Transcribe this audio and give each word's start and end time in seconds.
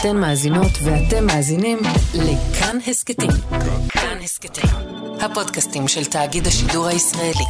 אתן 0.00 0.16
מאזינות 0.16 0.72
ואתם 0.82 1.26
מאזינים 1.26 1.78
לכאן 2.14 2.78
הסכתים. 2.86 3.30
כאן 3.88 4.18
הסכתים, 4.24 4.70
הפודקאסטים 5.20 5.88
של 5.88 6.04
תאגיד 6.04 6.46
השידור 6.46 6.86
הישראלי. 6.86 7.44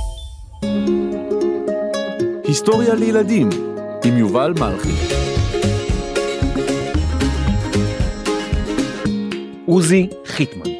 היסטוריה 2.45 2.95
לילדים 2.95 3.49
עם 4.05 4.17
יובל 4.17 4.55
מלכי. 4.59 4.89
עוזי 9.67 10.09
חיטמן. 10.27 10.76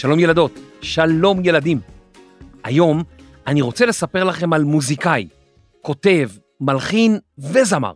שלום 0.00 0.18
ילדות, 0.18 0.52
שלום 0.82 1.44
ילדים. 1.44 1.80
היום 2.64 3.02
אני 3.46 3.62
רוצה 3.62 3.86
לספר 3.86 4.24
לכם 4.24 4.52
על 4.52 4.64
מוזיקאי, 4.64 5.28
כותב, 5.82 6.28
מלחין 6.60 7.18
וזמר. 7.38 7.92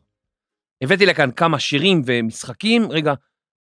הבאתי 0.82 1.06
לכאן 1.06 1.30
כמה 1.30 1.58
שירים 1.58 2.02
ומשחקים, 2.06 2.90
רגע, 2.90 3.14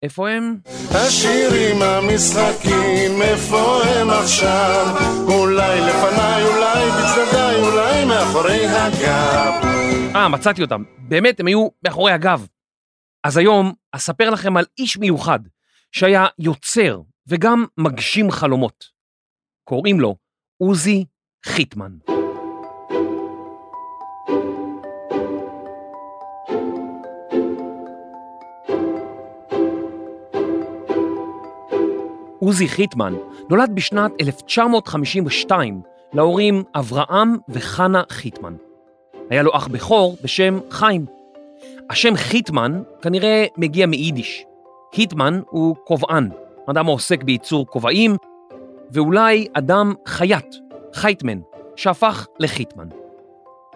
איפה 0.03 0.29
הם? 0.29 0.57
השירים 0.91 1.81
המשחקים, 1.81 3.21
איפה 3.21 3.83
הם 3.83 4.09
עכשיו? 4.09 4.85
אולי 5.27 5.81
לפניי, 5.81 6.43
אולי 6.43 6.85
בצדדיי, 6.89 7.61
אולי 7.61 8.05
מאחורי 8.05 8.67
הגב. 8.67 9.53
אה, 10.15 10.27
מצאתי 10.29 10.61
אותם. 10.61 10.83
באמת, 10.97 11.39
הם 11.39 11.47
היו 11.47 11.67
מאחורי 11.83 12.11
הגב. 12.11 12.47
אז 13.23 13.37
היום 13.37 13.73
אספר 13.91 14.29
לכם 14.29 14.57
על 14.57 14.65
איש 14.77 14.97
מיוחד 14.97 15.39
שהיה 15.91 16.25
יוצר 16.39 17.01
וגם 17.31 17.65
מגשים 17.77 18.31
חלומות. 18.31 18.85
קוראים 19.63 19.99
לו 19.99 20.15
עוזי 20.57 21.05
חיטמן. 21.45 21.97
עוזי 32.39 32.67
חיטמן 32.67 33.13
נולד 33.49 33.71
בשנת 33.73 34.11
1952 34.21 35.81
להורים 36.13 36.63
אברהם 36.75 37.37
וחנה 37.49 38.03
חיטמן. 38.09 38.55
היה 39.29 39.43
לו 39.43 39.55
אח 39.55 39.67
בכור 39.67 40.17
בשם 40.23 40.59
חיים. 40.69 41.05
השם 41.89 42.15
חיטמן 42.15 42.83
כנראה 43.01 43.45
מגיע 43.57 43.85
מיידיש. 43.85 44.45
חיטמן 44.95 45.41
הוא 45.49 45.75
קובען, 45.75 46.29
אדם 46.69 46.87
העוסק 46.87 47.23
בייצור 47.23 47.67
כובעים, 47.67 48.15
ואולי 48.91 49.47
אדם 49.53 49.93
חייט, 50.07 50.55
חייטמן, 50.93 51.39
שהפך 51.75 52.27
לחיטמן. 52.39 52.87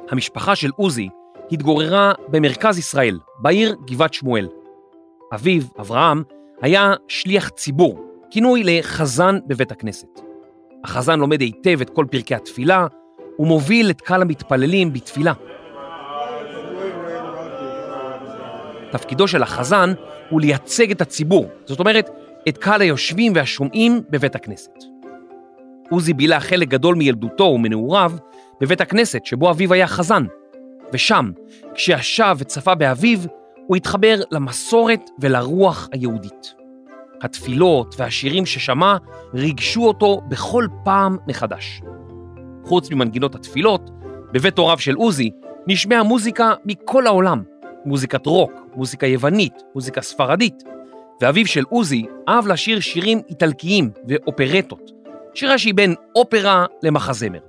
המשפחה 0.09 0.55
של 0.55 0.72
עוזי 0.75 1.09
התגוררה 1.52 2.13
במרכז 2.28 2.78
ישראל, 2.78 3.19
בעיר 3.39 3.75
גבעת 3.86 4.13
שמואל. 4.13 4.47
אביו, 5.33 5.61
אברהם, 5.80 6.23
היה 6.61 6.94
שליח 7.08 7.50
ציבור, 7.50 8.06
כינוי 8.31 8.63
לחזן 8.63 9.39
בבית 9.47 9.72
הכנסת. 9.72 10.19
החזן 10.83 11.19
לומד 11.19 11.41
היטב 11.41 11.81
את 11.81 11.89
כל 11.89 12.06
פרקי 12.11 12.36
התפילה, 12.36 12.88
ומוביל 13.39 13.89
את 13.89 14.02
קהל 14.02 14.22
המתפללים 14.22 14.94
בתפילה. 14.94 15.33
תפקידו 18.91 19.28
של 19.28 19.44
החזן 19.44 19.94
הוא 20.30 20.41
לייצג 20.41 20.91
את 20.91 21.02
הציבור, 21.02 21.45
זאת 21.66 21.80
אומרת, 21.80 22.09
את 22.50 22.58
קהל 22.58 22.82
היושבים 22.82 23.32
והשומעים 23.36 24.02
בבית 24.10 24.36
הכנסת. 24.36 24.72
עוזי 25.90 26.14
בילה 26.14 26.40
חלק 26.40 26.68
גדול 26.68 26.96
מילדותו 26.96 27.44
ומנעוריו 27.44 28.12
בבית 28.62 28.82
הכנסת 28.82 29.26
שבו 29.26 29.52
אביו 29.52 29.74
היה 29.74 29.88
חזן, 29.88 30.26
ושם, 30.94 31.32
כשישב 31.74 32.36
וצפה 32.38 32.75
באביו, 32.75 33.19
הוא 33.68 33.78
התחבר 33.78 34.22
למסורת 34.31 35.09
ולרוח 35.19 35.90
היהודית. 35.92 36.53
התפילות 37.22 37.96
והשירים 37.97 38.46
ששמע 38.46 38.98
ריגשו 39.34 39.88
אותו 39.88 40.22
בכל 40.28 40.68
פעם 40.84 41.18
מחדש. 41.28 41.81
חוץ 42.64 42.92
ממנגינות 42.92 43.36
התפילות, 43.36 43.90
בבית 44.34 44.58
הוריו 44.58 44.80
של 44.80 44.96
עוזי 44.96 45.31
נשמעה 45.68 46.03
מוזיקה 46.03 46.53
מכל 46.66 47.08
העולם, 47.08 47.44
מוזיקת 47.86 48.25
רוק, 48.25 48.52
מוזיקה 48.75 49.08
יוונית, 49.08 49.53
מוזיקה 49.75 50.02
ספרדית, 50.02 50.64
ואביו 51.22 51.48
של 51.48 51.64
עוזי 51.70 52.06
אהב 52.30 52.48
לשיר 52.48 52.80
שירים 52.80 53.22
איטלקיים 53.30 53.92
ואופרטות, 54.08 54.92
שירה 55.36 55.58
שהיא 55.58 55.74
בין 55.74 55.96
אופרה 56.16 56.66
למחזמר. 56.84 57.40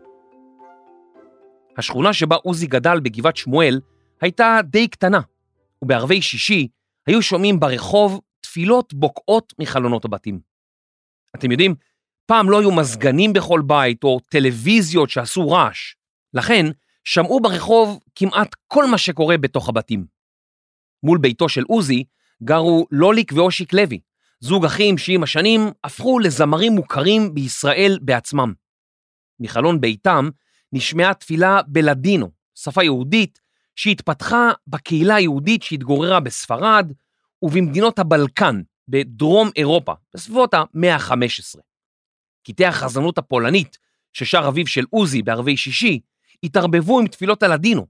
השכונה 1.79 2.13
שבה 2.13 2.37
עוזי 2.37 2.67
גדל 2.67 3.01
בגבעת 3.01 3.37
שמואל 3.37 3.81
הייתה 4.21 4.59
די 4.65 4.89
קטנה, 4.89 5.21
ובערבי 5.83 6.23
שישי 6.23 6.69
היו 7.07 7.23
שומעים 7.23 7.61
ברחוב 7.61 8.21
תפילות 8.41 8.95
בוקעות 8.95 9.53
מחלונות 9.59 10.05
הבתים. 10.05 10.41
אתם 11.37 11.51
יודעים, 11.51 11.75
פעם 12.27 12.51
לא 12.51 12.61
היו 12.61 12.73
מזגנים 12.73 13.33
בכל 13.33 13.63
בית 13.67 14.05
או 14.05 14.21
טלוויזיות 14.29 15.11
שעשו 15.11 15.51
רעש, 15.51 15.95
לכן 16.35 16.67
שמעו 17.05 17.41
ברחוב 17.41 18.01
כמעט 18.15 18.49
כל 18.67 18.87
מה 18.87 18.99
שקורה 18.99 19.37
בתוך 19.39 19.69
הבתים. 19.69 20.07
מול 21.03 21.19
ביתו 21.19 21.49
של 21.49 21.63
עוזי 21.69 22.05
גרו 22.43 22.87
לוליק 22.91 23.33
ואושיק 23.33 23.73
לוי, 23.73 24.01
זוג 24.41 24.65
אחים 24.65 24.99
שעם 24.99 25.23
השנים 25.23 25.61
הפכו 25.85 26.19
לזמרים 26.19 26.73
מוכרים 26.73 27.35
בישראל 27.35 27.99
בעצמם. 28.03 28.53
מחלון 29.41 29.81
ביתם 29.81 30.29
נשמעה 30.73 31.15
תפילה 31.15 31.61
בלדינו, 31.67 32.31
שפה 32.55 32.85
יהודית 32.85 33.41
שהתפתחה 33.77 34.51
בקהילה 34.67 35.15
היהודית 35.15 35.63
שהתגוררה 35.63 36.21
בספרד 36.21 36.93
ובמדינות 37.43 37.99
הבלקן 37.99 38.63
בדרום 38.89 39.51
אירופה, 39.57 39.93
בסביבות 40.15 40.55
המאה 40.55 40.95
ה-15. 40.95 41.61
קטעי 42.47 42.67
החזנות 42.67 43.19
הפולנית 43.19 43.79
ששר 44.13 44.49
אביו 44.49 44.67
של 44.67 44.85
עוזי 44.91 45.23
בערבי 45.23 45.57
שישי 45.57 46.01
התערבבו 46.43 47.01
עם 47.01 47.07
תפילות 47.07 47.43
הלדינו, 47.43 47.87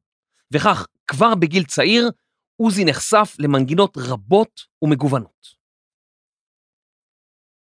וכך 0.53 0.87
כבר 1.07 1.35
בגיל 1.35 1.65
צעיר 1.65 2.11
עוזי 2.57 2.85
נחשף 2.85 3.37
למנגינות 3.39 3.97
רבות 3.97 4.61
ומגוונות. 4.83 5.57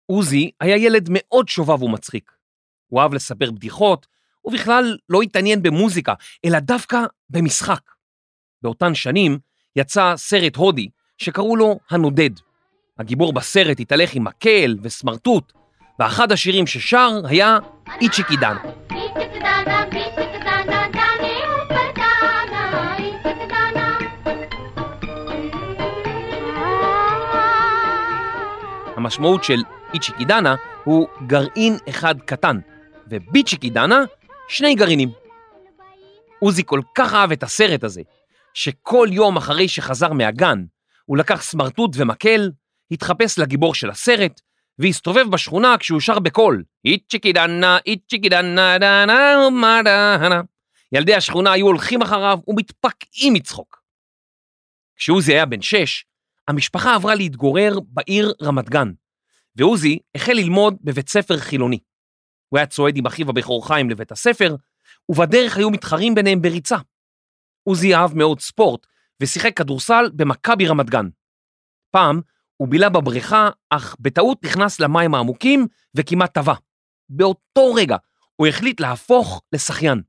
עוזי 0.05 0.51
היה 0.59 0.77
ילד 0.77 1.07
מאוד 1.11 1.49
שובב 1.49 1.83
ומצחיק. 1.83 2.31
הוא 2.87 3.01
אהב 3.01 3.13
לספר 3.13 3.51
בדיחות, 3.51 4.07
ובכלל 4.45 4.97
לא 5.09 5.21
התעניין 5.21 5.63
במוזיקה, 5.63 6.13
אלא 6.45 6.59
דווקא 6.59 6.97
במשחק. 7.29 7.81
באותן 8.61 8.95
שנים 8.95 9.39
יצא 9.75 10.13
סרט 10.15 10.55
הודי 10.55 10.89
שקראו 11.17 11.55
לו 11.55 11.79
הנודד. 11.89 12.29
הגיבור 12.99 13.33
בסרט 13.33 13.79
התהלך 13.79 14.15
עם 14.15 14.23
מקל 14.23 14.77
וסמרטוט, 14.81 15.53
ואחד 15.99 16.31
השירים 16.31 16.67
ששר 16.67 17.21
היה 17.25 17.57
איצ'יקי 18.01 18.37
המשמעות 29.03 29.43
של 29.43 29.61
איצ'יקי 29.93 30.25
דנה 30.25 30.55
הוא 30.83 31.07
גרעין 31.27 31.77
אחד 31.89 32.21
קטן, 32.21 32.59
וביצ'יקי 33.07 33.69
דנה, 33.69 34.03
שני 34.47 34.75
גרעינים. 34.75 35.11
עוזי 36.39 36.63
כל 36.65 36.81
כך 36.95 37.13
אהב 37.13 37.31
את 37.31 37.43
הסרט 37.43 37.83
הזה, 37.83 38.01
שכל 38.53 39.07
יום 39.11 39.37
אחרי 39.37 39.67
שחזר 39.67 40.13
מהגן, 40.13 40.63
הוא 41.05 41.17
לקח 41.17 41.41
סמרטוט 41.41 41.91
ומקל, 41.95 42.51
התחפש 42.91 43.39
לגיבור 43.39 43.75
של 43.75 43.89
הסרט, 43.89 44.41
והסתובב 44.79 45.25
בשכונה 45.29 45.75
כשהוא 45.79 45.99
שר 45.99 46.19
בקול, 46.19 46.63
איצ'יקי 46.85 47.33
דנה, 47.33 47.77
איצ'יקי 47.85 48.29
דנה, 48.29 48.77
דנה, 48.77 49.47
ומה 49.47 49.81
דנה. 49.85 50.41
ילדי 50.91 51.15
השכונה 51.15 51.51
היו 51.51 51.65
הולכים 51.65 52.01
אחריו 52.01 52.39
ומתפקעים 52.47 53.33
מצחוק. 53.33 53.81
כשעוזי 54.95 55.33
היה 55.33 55.45
בן 55.45 55.61
שש, 55.61 56.05
המשפחה 56.47 56.95
עברה 56.95 57.15
להתגורר 57.15 57.79
בעיר 57.87 58.33
רמת 58.41 58.69
גן, 58.69 58.91
ועוזי 59.55 59.99
החל 60.15 60.33
ללמוד 60.33 60.77
בבית 60.81 61.09
ספר 61.09 61.37
חילוני. 61.37 61.79
הוא 62.49 62.57
היה 62.57 62.67
צועד 62.67 62.97
עם 62.97 63.05
אחיו 63.05 63.29
הבכור 63.29 63.67
חיים 63.67 63.89
לבית 63.89 64.11
הספר, 64.11 64.55
ובדרך 65.09 65.57
היו 65.57 65.69
מתחרים 65.69 66.15
ביניהם 66.15 66.41
בריצה. 66.41 66.77
עוזי 67.63 67.95
אהב 67.95 68.17
מאוד 68.17 68.39
ספורט, 68.39 68.87
ושיחק 69.21 69.57
כדורסל 69.57 70.09
במכבי 70.15 70.67
רמת 70.67 70.89
גן. 70.89 71.09
פעם 71.91 72.21
הוא 72.57 72.67
בילה 72.67 72.89
בבריכה, 72.89 73.49
אך 73.69 73.95
בטעות 73.99 74.45
נכנס 74.45 74.79
למים 74.79 75.15
העמוקים 75.15 75.67
וכמעט 75.97 76.33
טבע. 76.33 76.53
באותו 77.09 77.73
רגע 77.73 77.97
הוא 78.35 78.47
החליט 78.47 78.79
להפוך 78.79 79.41
לשחיין. 79.53 80.01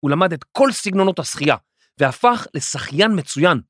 הוא 0.00 0.10
למד 0.10 0.32
את 0.32 0.44
כל 0.44 0.72
סגנונות 0.72 1.18
השחייה, 1.18 1.56
והפך 2.00 2.46
לשחיין 2.54 3.18
מצוין. 3.18 3.60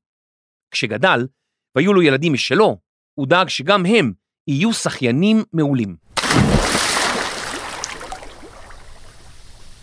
כשגדל, 0.71 1.27
והיו 1.75 1.93
לו 1.93 2.01
ילדים 2.01 2.33
משלו, 2.33 2.77
הוא 3.13 3.27
דאג 3.27 3.49
שגם 3.49 3.85
הם 3.85 4.13
יהיו 4.47 4.73
שחיינים 4.73 5.43
מעולים. 5.53 5.95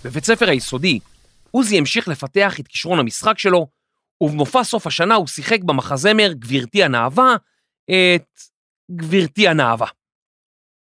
בבית 0.04 0.24
ספר 0.24 0.48
היסודי, 0.48 0.98
עוזי 1.50 1.78
המשיך 1.78 2.08
לפתח 2.08 2.60
את 2.60 2.68
כישרון 2.68 2.98
המשחק 2.98 3.38
שלו, 3.38 3.66
ובמופע 4.20 4.64
סוף 4.64 4.86
השנה 4.86 5.14
הוא 5.14 5.26
שיחק 5.26 5.62
במחזמר 5.62 6.32
גבירתי 6.32 6.84
הנאווה 6.84 7.36
את 7.84 8.40
גבירתי 8.90 9.48
הנאווה. 9.48 9.86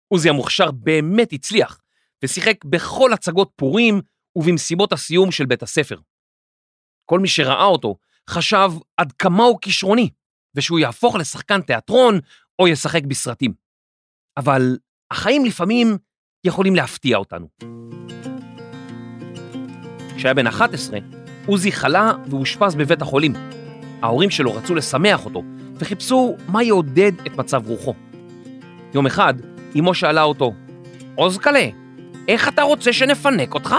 עוזי 0.08 0.28
המוכשר 0.28 0.70
באמת 0.70 1.32
הצליח, 1.32 1.80
ושיחק 2.24 2.64
בכל 2.64 3.12
הצגות 3.12 3.50
פורים 3.56 4.00
ובמסיבות 4.36 4.92
הסיום 4.92 5.32
של 5.32 5.46
בית 5.46 5.62
הספר. 5.62 5.98
כל 7.04 7.20
מי 7.20 7.28
שראה 7.28 7.64
אותו 7.64 7.96
חשב 8.30 8.70
עד 8.96 9.12
כמה 9.12 9.44
הוא 9.44 9.58
כישרוני, 9.60 10.10
ושהוא 10.54 10.78
יהפוך 10.78 11.16
לשחקן 11.16 11.60
תיאטרון 11.60 12.20
או 12.58 12.68
ישחק 12.68 13.04
בסרטים. 13.04 13.52
אבל 14.36 14.78
החיים 15.10 15.44
לפעמים 15.44 15.96
יכולים 16.44 16.76
להפתיע 16.76 17.16
אותנו. 17.16 17.48
כשהיה 20.16 20.34
בן 20.34 20.46
11, 20.46 20.98
עוזי 21.46 21.72
חלה 21.72 22.12
ואושפז 22.30 22.74
בבית 22.74 23.02
החולים. 23.02 23.32
ההורים 24.02 24.30
שלו 24.30 24.54
רצו 24.54 24.74
לשמח 24.74 25.24
אותו, 25.24 25.42
וחיפשו 25.74 26.36
מה 26.48 26.62
יעודד 26.62 27.12
את 27.26 27.36
מצב 27.36 27.66
רוחו. 27.66 27.94
יום 28.94 29.06
אחד, 29.06 29.34
אמו 29.78 29.94
שאלה 29.94 30.22
אותו, 30.22 30.52
עוזקלה, 31.14 31.68
איך 32.28 32.48
אתה 32.48 32.62
רוצה 32.62 32.92
שנפנק 32.92 33.54
אותך? 33.54 33.74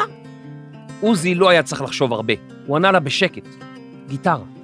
עוזי 1.01 1.35
לא 1.35 1.49
היה 1.49 1.63
צריך 1.63 1.81
לחשוב 1.81 2.13
הרבה, 2.13 2.33
הוא 2.65 2.75
ענה 2.77 2.91
לה 2.91 2.99
בשקט, 2.99 3.47
גיטרה. 4.07 4.54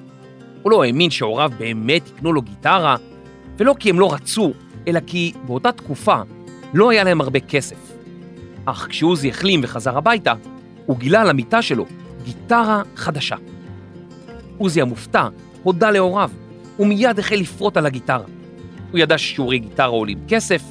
הוא 0.61 0.71
לא 0.71 0.83
האמין 0.83 1.09
שהוריו 1.11 1.51
באמת 1.57 2.09
יקנו 2.09 2.33
לו 2.33 2.41
גיטרה, 2.41 2.95
ולא 3.57 3.75
כי 3.79 3.89
הם 3.89 3.99
לא 3.99 4.13
רצו, 4.13 4.51
אלא 4.87 4.99
כי 5.07 5.33
באותה 5.45 5.71
תקופה 5.71 6.21
לא 6.73 6.89
היה 6.89 7.03
להם 7.03 7.21
הרבה 7.21 7.39
כסף. 7.39 7.91
אך 8.65 8.87
כשעוזי 8.89 9.29
החלים 9.29 9.59
וחזר 9.63 9.97
הביתה, 9.97 10.33
הוא 10.85 10.97
גילה 10.97 11.21
על 11.21 11.29
המיטה 11.29 11.61
שלו 11.61 11.85
גיטרה 12.23 12.81
חדשה. 12.95 13.35
עוזי 14.57 14.81
המופתע 14.81 15.27
הודה 15.63 15.91
להוריו, 15.91 16.31
ומיד 16.79 17.19
החל 17.19 17.35
לפרוט 17.35 17.77
על 17.77 17.85
הגיטרה. 17.85 18.25
הוא 18.91 18.99
ידע 18.99 19.17
ששיעורי 19.17 19.59
גיטרה 19.59 19.85
עולים 19.85 20.19
כסף, 20.27 20.63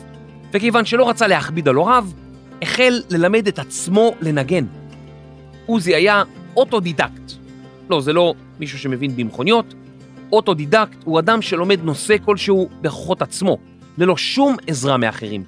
וכיוון 0.52 0.84
שלא 0.84 1.08
רצה 1.08 1.26
להכביד 1.26 1.68
על 1.68 1.74
הוריו, 1.74 2.06
החל 2.62 3.02
ללמד 3.10 3.48
את 3.48 3.58
עצמו 3.58 4.14
לנגן. 4.20 4.64
עוזי 5.66 5.94
היה 5.94 6.22
אוטודידקט. 6.56 7.39
לא, 7.90 8.00
זה 8.00 8.12
לא 8.12 8.34
מישהו 8.60 8.78
שמבין 8.78 9.16
במכוניות. 9.16 9.74
אוטודידקט 10.32 10.98
הוא 11.04 11.18
אדם 11.18 11.42
שלומד 11.42 11.80
נושא 11.84 12.16
כלשהו 12.24 12.68
בכוחות 12.80 13.22
עצמו, 13.22 13.58
ללא 13.98 14.16
שום 14.16 14.56
עזרה 14.66 14.96
מאחרים. 14.96 15.44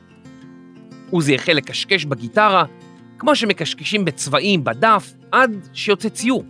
עוזי 1.11 1.35
החל 1.35 1.53
לקשקש 1.53 2.05
בגיטרה, 2.05 2.65
כמו 3.19 3.37
שמקשקשים 3.37 4.05
בצבעים 4.05 4.65
בדף, 4.65 5.13
עד 5.33 5.69
שיוצא 5.73 6.09
ציור. 6.09 6.45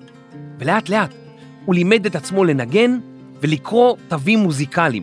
ולאט 0.58 0.88
לאט 0.88 1.14
הוא 1.64 1.74
לימד 1.74 2.06
את 2.06 2.16
עצמו 2.16 2.44
לנגן 2.44 2.98
ולקרוא 3.40 3.96
תווים 4.08 4.38
מוזיקליים, 4.38 5.02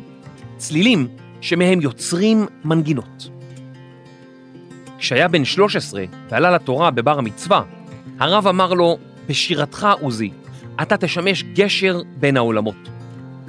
צלילים 0.58 1.08
שמהם 1.42 1.82
יוצרים 1.82 2.46
מנגינות. 2.66 3.30
כשהיה 4.98 5.28
בן 5.28 5.46
13 5.46 6.04
ועלה 6.30 6.52
לתורה 6.52 6.92
בבר 6.92 7.18
המצווה, 7.18 7.62
הרב 8.20 8.48
אמר 8.48 8.74
לו, 8.74 8.98
בשירתך 9.28 9.88
עוזי, 10.02 10.32
אתה 10.82 10.98
תשמש 10.98 11.44
גשר 11.44 12.02
בין 12.20 12.38
העולמות. 12.38 12.90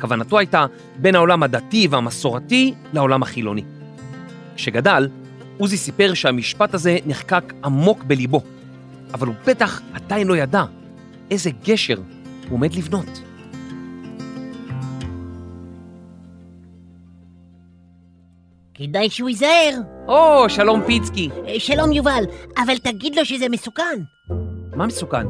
כוונתו 0.01 0.39
הייתה 0.39 0.67
בין 0.97 1.15
העולם 1.15 1.43
הדתי 1.43 1.89
והמסורתי 1.91 2.75
לעולם 2.93 3.23
החילוני. 3.23 3.63
כשגדל, 4.57 5.09
עוזי 5.59 5.77
סיפר 5.77 6.15
שהמשפט 6.15 6.75
הזה 6.75 6.99
נחקק 7.07 7.53
עמוק 7.65 8.05
בליבו, 8.05 8.41
אבל 9.15 9.27
הוא 9.27 9.35
בטח 9.47 9.81
עדיין 9.93 10.27
לא 10.27 10.37
ידע 10.37 10.65
איזה 11.31 11.51
גשר 11.65 11.97
הוא 11.97 12.55
עומד 12.55 12.75
לבנות. 12.75 13.21
כדאי 18.75 19.11
שהוא 19.11 19.29
ייזהר. 19.29 19.81
או, 20.09 20.49
שלום 20.49 20.81
פיצקי. 20.87 21.29
אה, 21.49 21.61
שלום 21.61 21.93
יובל, 21.93 22.25
אבל 22.65 22.79
תגיד 22.79 23.17
לו 23.17 23.25
שזה 23.25 23.49
מסוכן. 23.49 24.01
מה 24.75 24.87
מסוכן? 24.87 25.27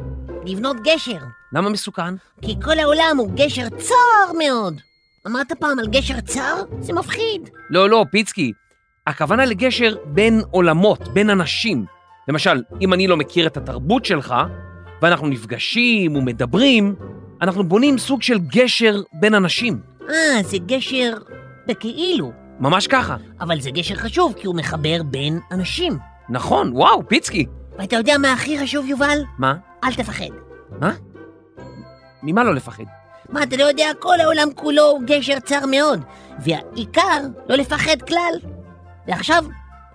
לבנות 0.47 0.77
גשר. 0.85 1.40
למה 1.53 1.71
מסוכן? 1.71 2.15
כי 2.43 2.55
כל 2.63 2.79
העולם 2.79 3.17
הוא 3.19 3.31
גשר 3.35 3.69
צר 3.69 4.33
מאוד. 4.39 4.81
אמרת 5.27 5.53
פעם 5.53 5.79
על 5.79 5.87
גשר 5.87 6.21
צר? 6.21 6.63
זה 6.81 6.93
מפחיד. 6.93 7.51
לא, 7.71 7.91
לא, 7.91 8.05
פיצקי. 8.11 8.53
הכוונה 9.07 9.45
לגשר 9.45 9.97
בין 10.05 10.43
עולמות, 10.51 11.09
בין 11.09 11.31
אנשים. 11.31 11.85
למשל, 12.29 12.63
אם 12.81 12.93
אני 12.93 13.07
לא 13.07 13.17
מכיר 13.17 13.47
את 13.47 13.57
התרבות 13.57 14.05
שלך, 14.05 14.35
ואנחנו 15.03 15.27
נפגשים 15.29 16.17
ומדברים, 16.17 16.95
אנחנו 17.43 17.65
בונים 17.65 17.99
סוג 17.99 18.23
של 18.23 18.39
גשר 18.39 19.01
בין 19.13 19.35
אנשים. 19.35 19.81
אה, 20.11 20.43
זה 20.43 20.59
גשר 20.67 21.13
בכאילו. 21.67 22.33
ממש 22.61 22.87
ככה. 22.87 23.17
אבל 23.41 23.61
זה 23.61 23.71
גשר 23.71 23.95
חשוב, 23.95 24.35
כי 24.37 24.47
הוא 24.47 24.57
מחבר 24.57 25.03
בין 25.03 25.39
אנשים. 25.51 25.99
נכון, 26.29 26.71
וואו, 26.73 27.09
פיצקי. 27.09 27.47
ואתה 27.79 27.97
יודע 27.97 28.19
מה 28.19 28.33
הכי 28.33 28.59
חשוב, 28.59 28.87
יובל? 28.87 29.19
מה? 29.39 29.55
אל 29.85 29.95
תפחד. 29.95 30.25
מה? 30.81 30.93
ממה 32.23 32.45
לא 32.45 32.55
לפחד? 32.55 32.85
מה, 33.29 33.43
אתה 33.43 33.57
לא 33.57 33.65
יודע, 33.65 33.91
כל 33.99 34.21
העולם 34.21 34.49
כולו 34.55 34.83
הוא 34.83 35.01
גשר 35.05 35.41
צר 35.41 35.67
מאוד, 35.67 36.01
והעיקר 36.39 37.21
לא 37.49 37.57
לפחד 37.57 38.03
כלל. 38.03 38.35
ועכשיו, 39.07 39.45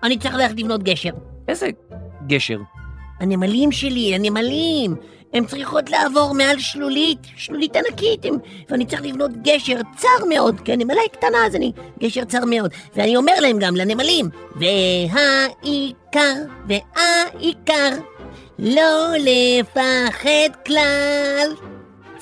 אני 0.04 0.18
צריך 0.20 0.36
ללכת 0.36 0.60
לבנות 0.60 0.84
גשר. 0.84 1.12
איזה 1.48 1.70
גשר? 2.28 2.58
הנמלים 3.20 3.72
שלי, 3.72 4.16
הנמלים, 4.16 4.96
הן 5.34 5.46
צריכות 5.46 5.90
לעבור 5.90 6.34
מעל 6.34 6.60
שלולית, 6.60 7.20
שלולית 7.36 7.76
ענקית, 7.76 8.26
הם, 8.26 8.36
ואני 8.70 8.86
צריך 8.86 9.02
לבנות 9.02 9.32
גשר 9.42 9.78
צר 9.98 10.26
מאוד, 10.30 10.60
כי 10.60 10.74
הנמלה 10.74 11.02
היא 11.02 11.10
קטנה, 11.10 11.46
אז 11.46 11.56
אני 11.56 11.72
גשר 12.00 12.26
צר 12.26 12.46
מאוד. 12.46 12.72
ואני 12.96 13.16
אומר 13.16 13.34
להם 13.42 13.60
גם, 13.60 13.76
לנמלים, 13.76 14.30
והעיקר, 14.56 16.34
והעיקר, 16.68 17.90
לא 18.60 19.10
לפחד 19.18 20.64
כלל. 20.66 21.48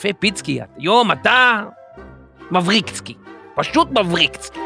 יפה 0.05 0.19
פיצקי, 0.19 0.59
היום 0.77 1.11
אתה 1.11 1.63
מבריקצקי. 2.51 3.13
פשוט 3.55 3.87
מבריקצקי. 3.91 4.59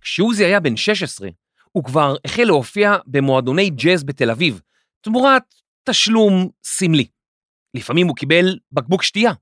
כשעוזי 0.00 0.44
היה 0.44 0.60
בן 0.60 0.76
16, 0.76 1.28
הוא 1.72 1.84
כבר 1.84 2.14
החל 2.24 2.44
להופיע 2.44 2.96
במועדוני 3.06 3.70
ג'אז 3.70 4.04
בתל 4.04 4.30
אביב, 4.30 4.60
תמורת 5.00 5.42
תשלום 5.84 6.48
סמלי. 6.64 7.06
לפעמים 7.74 8.06
הוא 8.06 8.16
קיבל 8.16 8.58
בקבוק 8.72 9.02
שתייה. 9.02 9.32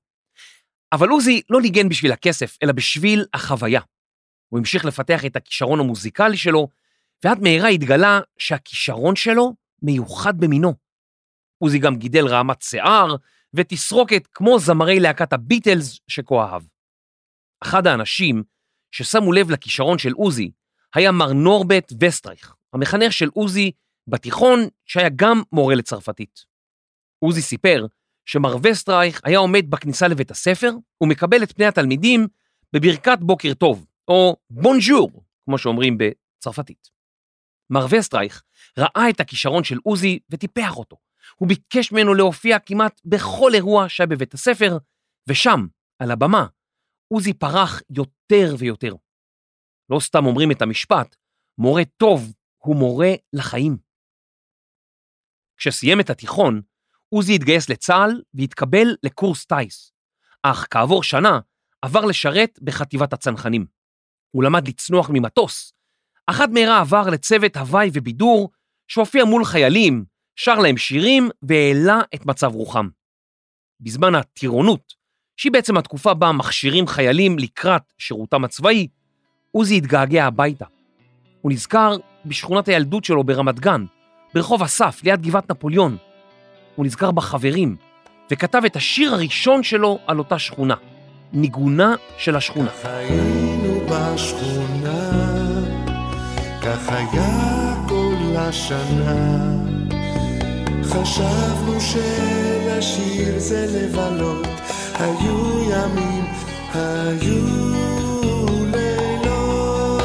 אבל 0.91 1.09
עוזי 1.09 1.41
לא 1.49 1.61
ניגן 1.61 1.89
בשביל 1.89 2.11
הכסף, 2.11 2.57
אלא 2.63 2.71
בשביל 2.71 3.25
החוויה. 3.33 3.81
הוא 4.49 4.59
המשיך 4.59 4.85
לפתח 4.85 5.25
את 5.25 5.35
הכישרון 5.35 5.79
המוזיקלי 5.79 6.37
שלו, 6.37 6.67
ועד 7.23 7.39
מהרה 7.41 7.67
התגלה 7.67 8.19
שהכישרון 8.37 9.15
שלו 9.15 9.53
מיוחד 9.81 10.39
במינו. 10.39 10.73
עוזי 11.57 11.79
גם 11.79 11.95
גידל 11.95 12.27
רעמת 12.27 12.61
שיער 12.61 13.15
ותסרוקת 13.53 14.27
כמו 14.31 14.59
זמרי 14.59 14.99
להקת 14.99 15.33
הביטלס 15.33 15.99
שכה 16.07 16.35
אהב. 16.35 16.63
אחד 17.63 17.87
האנשים 17.87 18.43
ששמו 18.91 19.33
לב 19.33 19.51
לכישרון 19.51 19.97
של 19.97 20.11
עוזי 20.11 20.51
היה 20.95 21.11
מר 21.11 21.33
נורבט 21.33 21.93
וסטרייך, 21.99 22.55
המחנך 22.73 23.13
של 23.13 23.29
עוזי 23.33 23.71
בתיכון 24.07 24.59
שהיה 24.85 25.09
גם 25.15 25.41
מורה 25.51 25.75
לצרפתית. 25.75 26.45
עוזי 27.19 27.41
סיפר 27.41 27.85
שמר 28.25 28.55
וסטרייך 28.63 29.21
היה 29.23 29.39
עומד 29.39 29.65
בכניסה 29.69 30.07
לבית 30.07 30.31
הספר 30.31 30.71
ומקבל 31.01 31.43
את 31.43 31.51
פני 31.51 31.65
התלמידים 31.65 32.27
בברכת 32.73 33.17
בוקר 33.19 33.53
טוב, 33.53 33.85
או 34.07 34.35
בונז'ור, 34.49 35.23
כמו 35.45 35.57
שאומרים 35.57 35.97
בצרפתית. 35.97 36.89
מר 37.69 37.85
וסטרייך 37.89 38.43
ראה 38.79 39.09
את 39.09 39.19
הכישרון 39.19 39.63
של 39.63 39.77
עוזי 39.83 40.19
וטיפח 40.29 40.77
אותו. 40.77 40.97
הוא 41.35 41.49
ביקש 41.49 41.91
ממנו 41.91 42.13
להופיע 42.13 42.59
כמעט 42.59 43.01
בכל 43.05 43.51
אירוע 43.53 43.89
שהיה 43.89 44.07
בבית 44.07 44.33
הספר, 44.33 44.77
ושם, 45.29 45.67
על 45.99 46.11
הבמה, 46.11 46.47
עוזי 47.13 47.33
פרח 47.33 47.81
יותר 47.89 48.55
ויותר. 48.59 48.95
לא 49.89 49.99
סתם 49.99 50.25
אומרים 50.25 50.51
את 50.51 50.61
המשפט, 50.61 51.15
מורה 51.57 51.83
טוב 51.97 52.33
הוא 52.57 52.75
מורה 52.75 53.11
לחיים. 53.33 53.77
כשסיים 55.57 55.99
את 55.99 56.09
התיכון, 56.09 56.61
עוזי 57.13 57.35
התגייס 57.35 57.69
לצה"ל 57.69 58.21
והתקבל 58.33 58.95
לקורס 59.03 59.45
טיס, 59.45 59.91
אך 60.43 60.67
כעבור 60.71 61.03
שנה 61.03 61.39
עבר 61.81 62.05
לשרת 62.05 62.59
בחטיבת 62.61 63.13
הצנחנים. 63.13 63.65
הוא 64.31 64.43
למד 64.43 64.67
לצנוח 64.67 65.09
ממטוס, 65.13 65.73
אך 66.27 66.41
עד 66.41 66.51
מהרה 66.51 66.79
עבר 66.79 67.09
לצוות 67.09 67.57
הוואי 67.57 67.89
ובידור 67.93 68.49
שהופיע 68.87 69.25
מול 69.25 69.45
חיילים 69.45 70.05
שר 70.35 70.59
להם 70.59 70.77
שירים 70.77 71.29
והעלה 71.41 72.01
את 72.15 72.25
מצב 72.25 72.51
רוחם. 72.53 72.87
בזמן 73.79 74.15
הטירונות, 74.15 74.93
שהיא 75.37 75.51
בעצם 75.51 75.77
התקופה 75.77 76.13
בה 76.13 76.31
מכשירים 76.31 76.87
חיילים 76.87 77.39
לקראת 77.39 77.93
שירותם 77.97 78.43
הצבאי, 78.43 78.87
עוזי 79.51 79.77
התגעגע 79.77 80.25
הביתה. 80.25 80.65
הוא 81.41 81.51
נזכר 81.51 81.97
בשכונת 82.25 82.67
הילדות 82.67 83.03
שלו 83.03 83.23
ברמת 83.23 83.59
גן, 83.59 83.85
ברחוב 84.33 84.61
אסף, 84.61 85.01
ליד 85.03 85.21
גבעת 85.21 85.51
נפוליאון. 85.51 85.97
הוא 86.75 86.85
נזכר 86.85 87.11
בחברים, 87.11 87.75
וכתב 88.31 88.61
את 88.65 88.75
השיר 88.75 89.13
הראשון 89.13 89.63
שלו 89.63 89.99
על 90.07 90.19
אותה 90.19 90.39
שכונה, 90.39 90.75
ניגונה 91.33 91.95
של 92.17 92.35
השכונה. 92.35 92.69
חיינו 92.81 93.79
בשכונה, 93.89 95.09
כך 96.61 96.89
היה 96.89 97.75
כל 97.89 98.35
השנה. 98.37 99.53
חשבנו 100.83 101.81
שלשיר 101.81 103.39
זה 103.39 103.67
לבלות, 103.69 104.47
היו 104.99 105.63
ימים, 105.71 106.25
היו 106.73 107.45
לילות. 108.71 110.01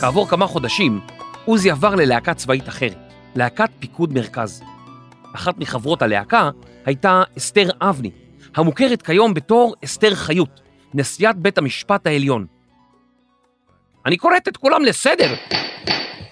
כעבור 0.00 0.28
כמה 0.28 0.46
חודשים, 0.46 1.00
עוזי 1.44 1.70
עבר 1.70 1.94
ללהקה 1.94 2.34
צבאית 2.34 2.68
אחרת, 2.68 2.98
להקת 3.34 3.70
פיקוד 3.78 4.12
מרכז. 4.12 4.62
אחת 5.34 5.58
מחברות 5.58 6.02
הלהקה 6.02 6.50
הייתה 6.84 7.22
אסתר 7.38 7.68
אבני, 7.80 8.10
המוכרת 8.54 9.02
כיום 9.02 9.34
בתור 9.34 9.74
אסתר 9.84 10.14
חיות, 10.14 10.60
נשיאת 10.94 11.36
בית 11.36 11.58
המשפט 11.58 12.06
העליון. 12.06 12.46
אני 14.06 14.16
קוראת 14.16 14.48
את 14.48 14.56
כולם 14.56 14.84
לסדר, 14.84 15.34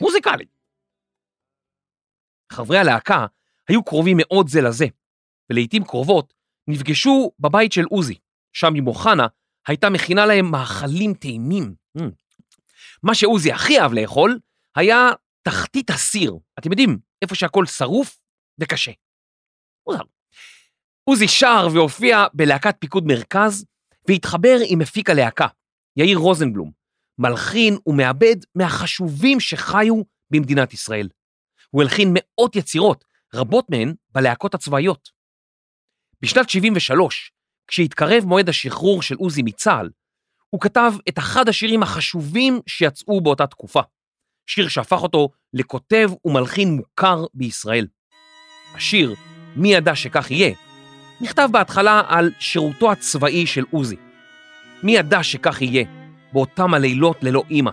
מוזיקלי. 0.01 0.45
חברי 2.53 2.79
הלהקה 2.79 3.27
היו 3.69 3.85
קרובים 3.85 4.17
מאוד 4.21 4.49
זה 4.49 4.61
לזה, 4.61 4.87
ולעיתים 5.51 5.85
קרובות 5.85 6.35
נפגשו 6.69 7.33
בבית 7.41 7.73
של 7.73 7.85
עוזי, 7.85 8.15
שם 8.53 8.75
עם 8.75 8.87
אוחנה 8.87 9.27
הייתה 9.67 9.91
מכינה 9.91 10.27
להם 10.27 10.51
מאכלים 10.51 11.15
טעימים. 11.15 11.75
Mm. 11.99 12.03
מה 13.03 13.15
שעוזי 13.15 13.53
הכי 13.53 13.81
אהב 13.81 13.93
לאכול 13.93 14.39
היה 14.77 15.11
תחתית 15.43 15.91
הסיר. 15.91 16.39
אתם 16.59 16.71
יודעים, 16.71 16.99
איפה 17.23 17.35
שהכל 17.35 17.67
שרוף 17.67 18.19
וקשה. 18.59 18.93
מוזר. 19.87 20.03
עוזי 21.05 21.29
שר 21.29 21.69
והופיע 21.75 22.27
בלהקת 22.35 22.77
פיקוד 22.79 23.05
מרכז, 23.07 23.65
והתחבר 24.09 24.57
עם 24.67 24.79
מפיק 24.79 25.11
הלהקה, 25.11 25.47
יאיר 25.97 26.19
רוזנבלום, 26.19 26.73
מלחין 27.19 27.77
ומעבד 27.87 28.37
מהחשובים 28.55 29.41
שחיו 29.41 29.95
במדינת 30.31 30.73
ישראל. 30.73 31.09
הוא 31.71 31.83
הלחין 31.83 32.09
מאות 32.15 32.57
יצירות, 32.57 33.05
רבות 33.35 33.71
מהן 33.71 33.95
בלהקות 34.11 34.55
הצבאיות. 34.55 35.09
בשנת 36.23 36.51
73, 36.51 37.33
כשהתקרב 37.67 38.25
מועד 38.25 38.49
השחרור 38.49 39.03
של 39.03 39.15
עוזי 39.15 39.43
מצה"ל, 39.45 39.91
הוא 40.51 40.61
כתב 40.61 40.93
את 41.09 41.19
אחד 41.19 41.49
השירים 41.49 41.83
החשובים 41.83 42.61
שיצאו 42.67 43.21
באותה 43.21 43.47
תקופה, 43.47 43.81
שיר 44.47 44.69
שהפך 44.69 45.03
אותו 45.03 45.29
לכותב 45.53 46.11
ומלחין 46.25 46.69
מוכר 46.77 47.25
בישראל. 47.35 47.87
השיר, 48.75 49.15
מי 49.57 49.75
ידע 49.75 49.95
שכך 49.95 50.31
יהיה, 50.31 50.51
נכתב 51.21 51.49
בהתחלה 51.53 52.03
על 52.09 52.31
שירותו 52.39 52.93
הצבאי 52.93 53.47
של 53.47 53.65
עוזי. 53.71 53.97
מי 54.83 54.97
ידע 54.97 55.23
שכך 55.23 55.63
יהיה, 55.63 55.85
באותם 56.33 56.75
הלילות 56.75 57.23
ללא 57.23 57.43
אימא. 57.51 57.71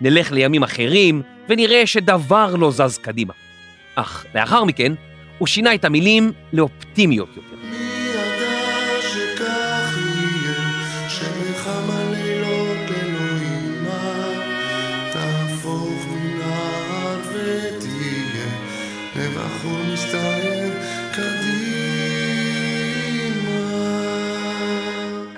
נלך 0.00 0.32
לימים 0.32 0.62
אחרים 0.62 1.22
ונראה 1.48 1.86
שדבר 1.86 2.56
לא 2.56 2.70
זז 2.70 2.98
קדימה. 2.98 3.32
אך 3.94 4.26
לאחר 4.34 4.64
מכן 4.64 4.92
הוא 5.38 5.48
שינה 5.48 5.74
את 5.74 5.84
המילים 5.84 6.32
לאופטימיות 6.52 7.28
יותר. 7.36 7.56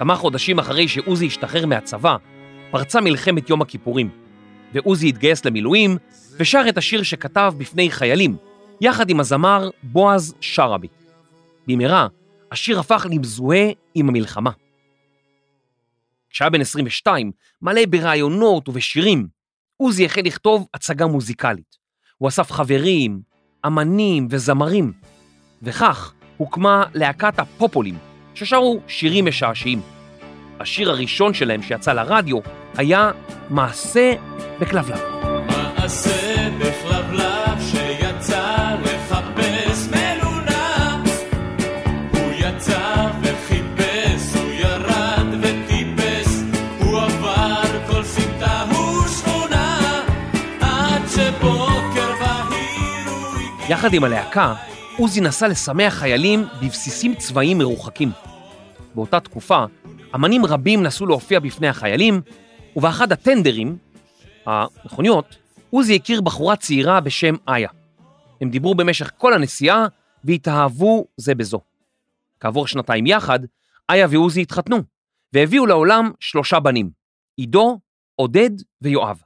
כמה 0.02 0.16
חודשים 0.16 0.58
אחרי 0.58 0.88
שעוזי 0.88 1.26
השתחרר 1.26 1.66
מהצבא, 1.66 2.16
פרצה 2.70 3.00
מלחמת 3.00 3.50
יום 3.50 3.62
הכיפורים, 3.62 4.10
ועוזי 4.72 5.08
התגייס 5.08 5.44
למילואים 5.44 5.96
ושר 6.38 6.64
את 6.68 6.78
השיר 6.78 7.02
שכתב 7.02 7.54
בפני 7.58 7.90
חיילים, 7.90 8.36
יחד 8.80 9.10
עם 9.10 9.20
הזמר 9.20 9.70
בועז 9.82 10.34
שרעבי. 10.40 10.88
במהרה, 11.66 12.06
השיר 12.52 12.80
הפך 12.80 13.06
למזוהה 13.10 13.68
עם 13.94 14.08
המלחמה. 14.08 14.50
כשהיה 16.30 16.50
בן 16.50 16.60
22, 16.60 17.32
מלא 17.62 17.82
ברעיונות 17.90 18.68
ובשירים, 18.68 19.26
עוזי 19.76 20.06
החל 20.06 20.22
לכתוב 20.24 20.66
הצגה 20.74 21.06
מוזיקלית. 21.06 21.76
הוא 22.18 22.28
אסף 22.28 22.50
חברים, 22.50 23.20
אמנים 23.66 24.28
וזמרים, 24.30 24.92
וכך 25.62 26.12
הוקמה 26.36 26.84
להקת 26.94 27.38
הפופולים, 27.38 28.11
ששרו 28.34 28.80
שירים 28.88 29.26
משעשעים. 29.26 29.80
השיר 30.60 30.90
הראשון 30.90 31.34
שלהם 31.34 31.62
שיצא 31.62 31.92
לרדיו 31.92 32.38
היה 32.76 33.10
מעשה 33.50 34.12
בכלבלב. 34.60 35.00
מעשה 35.46 36.48
בכלבלב 36.58 37.60
שיצא 37.70 38.76
לחפש 38.82 39.88
מלונה 39.88 41.02
הוא 42.12 42.32
יצא 42.38 43.10
וחיפש, 43.22 44.36
הוא 44.36 44.52
ירד 44.52 45.26
וטיפס 45.40 46.42
הוא 46.78 47.00
עבר 47.00 47.86
כל 47.86 48.04
סמטה 48.04 48.64
ושכונה 48.70 49.78
עד 50.60 51.02
שבוקר 51.08 52.12
בהיר 52.20 53.10
הוא 53.10 53.34
הגיע 53.34 53.66
יחד 53.68 53.94
עם 53.94 54.04
הלהקה, 54.04 54.54
עוזי 54.98 55.20
נסע 55.20 55.48
לשמח 55.48 55.94
חיילים 55.94 56.44
בבסיסים 56.62 57.14
צבאיים 57.14 57.58
מרוחקים. 57.58 58.10
באותה 58.94 59.20
תקופה, 59.20 59.64
אמנים 60.14 60.46
רבים 60.46 60.82
נסו 60.82 61.06
להופיע 61.06 61.40
בפני 61.40 61.68
החיילים, 61.68 62.20
ובאחד 62.76 63.12
הטנדרים, 63.12 63.78
המכוניות, 64.46 65.36
עוזי 65.70 65.96
הכיר 65.96 66.20
בחורה 66.20 66.56
צעירה 66.56 67.00
בשם 67.00 67.34
איה. 67.48 67.68
הם 68.40 68.50
דיברו 68.50 68.74
במשך 68.74 69.10
כל 69.18 69.34
הנסיעה 69.34 69.86
והתאהבו 70.24 71.06
זה 71.16 71.34
בזו. 71.34 71.60
כעבור 72.40 72.66
שנתיים 72.66 73.06
יחד, 73.06 73.40
איה 73.90 74.06
ועוזי 74.10 74.42
התחתנו, 74.42 74.78
והביאו 75.32 75.66
לעולם 75.66 76.10
שלושה 76.20 76.60
בנים, 76.60 76.90
עידו, 77.36 77.78
עודד 78.16 78.50
ויואב. 78.80 79.22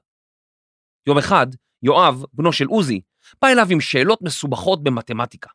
יום 1.06 1.18
אחד, 1.18 1.46
יואב, 1.82 2.24
בנו 2.32 2.52
של 2.52 2.66
עוזי, 2.66 3.00
בא 3.42 3.48
אליו 3.48 3.66
עם 3.70 3.80
שאלות 3.80 4.22
מסובכות 4.22 4.82
במתמטיקה. 4.82 5.50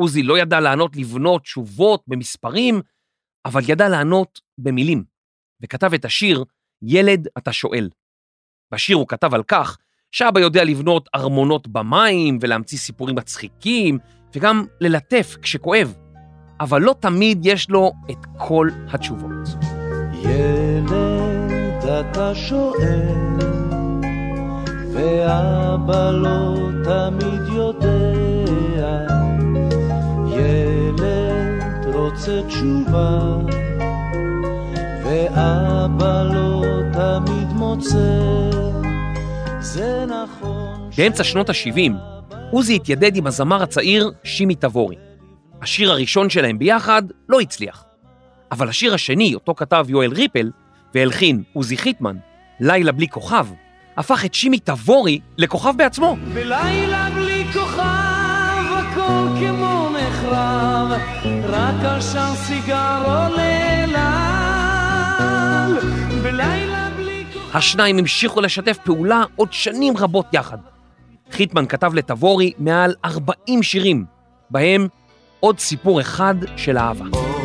עוזי 0.00 0.22
לא 0.22 0.38
ידע 0.38 0.60
לענות 0.60 0.96
לבנות 0.96 1.42
תשובות 1.42 2.02
במספרים, 2.06 2.80
אבל 3.44 3.60
ידע 3.68 3.88
לענות 3.88 4.40
במילים, 4.58 5.04
וכתב 5.62 5.94
את 5.94 6.04
השיר 6.04 6.44
"ילד 6.82 7.28
אתה 7.38 7.52
שואל". 7.52 7.90
בשיר 8.72 8.96
הוא 8.96 9.08
כתב 9.08 9.34
על 9.34 9.42
כך 9.42 9.78
שאבא 10.12 10.40
יודע 10.40 10.64
לבנות 10.64 11.08
ארמונות 11.14 11.68
במים 11.68 12.38
ולהמציא 12.40 12.78
סיפורים 12.78 13.16
מצחיקים, 13.16 13.98
וגם 14.34 14.66
ללטף 14.80 15.36
כשכואב, 15.42 15.94
אבל 16.60 16.82
לא 16.82 16.94
תמיד 17.00 17.40
יש 17.44 17.70
לו 17.70 17.92
את 18.10 18.26
כל 18.38 18.68
התשובות. 18.88 19.48
ילד 20.22 21.84
אתה 21.84 22.34
שואל, 22.34 23.65
ואבא 24.96 26.10
לא 26.10 26.54
תמיד 26.84 27.42
יודע. 27.54 29.06
ילד 30.28 31.94
רוצה 31.94 32.42
תשובה, 32.48 33.36
ואבא 35.04 36.22
לא 36.32 36.62
תמיד 36.92 37.48
מוצא. 37.48 38.20
זה 39.60 40.04
נכון 40.06 40.90
באמצע 40.96 41.24
שנות 41.24 41.50
ה-70, 41.50 41.92
עוזי 42.50 42.76
התיידד 42.76 43.16
עם 43.16 43.26
הזמר 43.26 43.62
הצעיר 43.62 44.10
שימי 44.24 44.54
תבורי. 44.54 44.96
השיר 45.62 45.90
הראשון 45.90 46.30
שלהם 46.30 46.58
ביחד 46.58 47.02
לא 47.28 47.40
הצליח. 47.40 47.84
אבל 48.52 48.68
השיר 48.68 48.94
השני, 48.94 49.34
אותו 49.34 49.54
כתב 49.54 49.86
יואל 49.88 50.12
ריפל, 50.12 50.50
והלחין 50.94 51.42
עוזי 51.52 51.76
חיטמן, 51.76 52.16
לילה 52.60 52.92
בלי 52.92 53.08
כוכב, 53.08 53.46
הפך 53.96 54.24
את 54.24 54.34
שימי 54.34 54.58
תבורי 54.58 55.20
לכוכב 55.38 55.72
בעצמו. 55.76 56.16
בלילה 56.34 57.08
בלי 57.14 57.44
כוכב, 57.52 57.82
הכל 58.72 59.26
כמו 59.40 59.88
נחרב, 59.90 60.88
רק 61.44 61.84
עשן 61.84 62.32
סיגר 62.34 63.02
עולה 63.04 63.86
לל. 63.86 63.96
בלילה 66.22 66.88
בלי 66.96 67.24
כוכב... 67.32 67.56
השניים 67.56 67.98
המשיכו 67.98 68.40
לשתף 68.40 68.78
פעולה 68.84 69.22
עוד 69.36 69.52
שנים 69.52 69.96
רבות 69.96 70.26
יחד. 70.32 70.58
חיטמן 71.32 71.66
כתב 71.66 71.94
לתבורי 71.94 72.52
מעל 72.58 72.94
40 73.04 73.62
שירים, 73.62 74.04
בהם 74.50 74.88
עוד 75.40 75.58
סיפור 75.58 76.00
אחד 76.00 76.34
של 76.56 76.78
אהבה. 76.78 77.35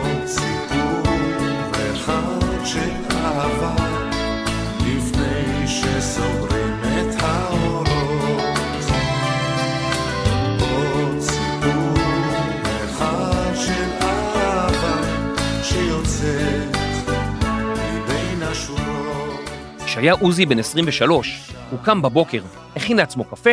כשהיה 19.91 20.13
עוזי 20.13 20.45
בן 20.45 20.59
23, 20.59 21.51
הוא 21.71 21.79
קם 21.83 22.01
בבוקר, 22.01 22.43
הכין 22.75 22.97
לעצמו 22.97 23.23
קפה 23.23 23.49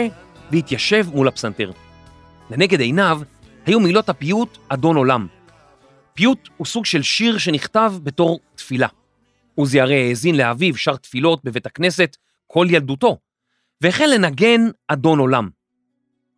והתיישב 0.51 1.07
מול 1.13 1.29
הפסנתר. 1.29 1.73
לנגד 2.51 2.81
עיניו 2.81 3.21
היו 3.67 3.81
מילות 3.81 4.09
הפיוט 4.09 4.59
אדון 4.69 4.97
עולם. 4.97 5.27
פיוט 6.15 6.49
הוא 6.57 6.67
סוג 6.67 6.85
של 6.85 7.03
שיר 7.03 7.39
שנכתב 7.39 7.95
בתור 8.03 8.41
תפילה. 8.55 8.89
עוזי 9.55 9.81
הרי 9.81 10.09
האזין 10.09 10.37
לאביו 10.37 10.77
שר 10.77 10.97
תפילות 10.97 11.45
בבית 11.45 11.67
הכנסת 11.67 12.17
כל 12.47 12.67
ילדותו, 12.71 13.19
והחל 13.81 14.07
לנגן 14.15 14.61
אדון 14.89 15.19
עולם. 15.19 15.49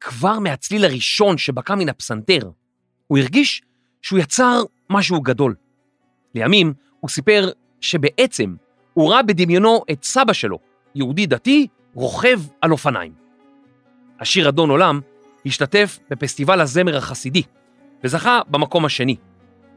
כבר 0.00 0.38
מהצליל 0.38 0.84
הראשון 0.84 1.38
שבקע 1.38 1.74
מן 1.74 1.88
הפסנתר, 1.88 2.50
הוא 3.06 3.18
הרגיש 3.18 3.62
שהוא 4.02 4.18
יצר 4.18 4.62
משהו 4.90 5.20
גדול. 5.20 5.54
לימים 6.34 6.72
הוא 7.00 7.10
סיפר 7.10 7.50
שבעצם 7.80 8.54
הוא 9.00 9.10
ראה 9.12 9.22
בדמיונו 9.22 9.82
את 9.92 10.04
סבא 10.04 10.32
שלו, 10.32 10.58
יהודי 10.94 11.26
דתי, 11.26 11.66
רוכב 11.94 12.40
על 12.60 12.72
אופניים. 12.72 13.12
השיר 14.20 14.48
אדון 14.48 14.70
עולם 14.70 15.00
השתתף 15.46 15.98
בפסטיבל 16.10 16.60
הזמר 16.60 16.96
החסידי, 16.96 17.42
וזכה 18.04 18.40
במקום 18.48 18.84
השני, 18.84 19.16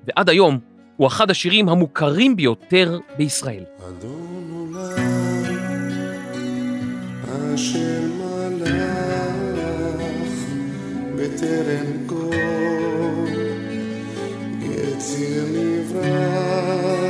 ועד 0.07 0.29
היום 0.29 0.59
הוא 0.97 1.07
אחד 1.07 1.31
השירים 1.31 1.69
המוכרים 1.69 2.35
ביותר 2.35 2.99
בישראל. 3.17 3.63
אדון 3.89 4.51
עולם, 4.51 5.43
אשר 7.55 8.01
מלך 8.59 9.43
בטרם 11.15 12.07
כל 12.07 13.27
יציר 14.61 15.45
נברא 15.53 17.02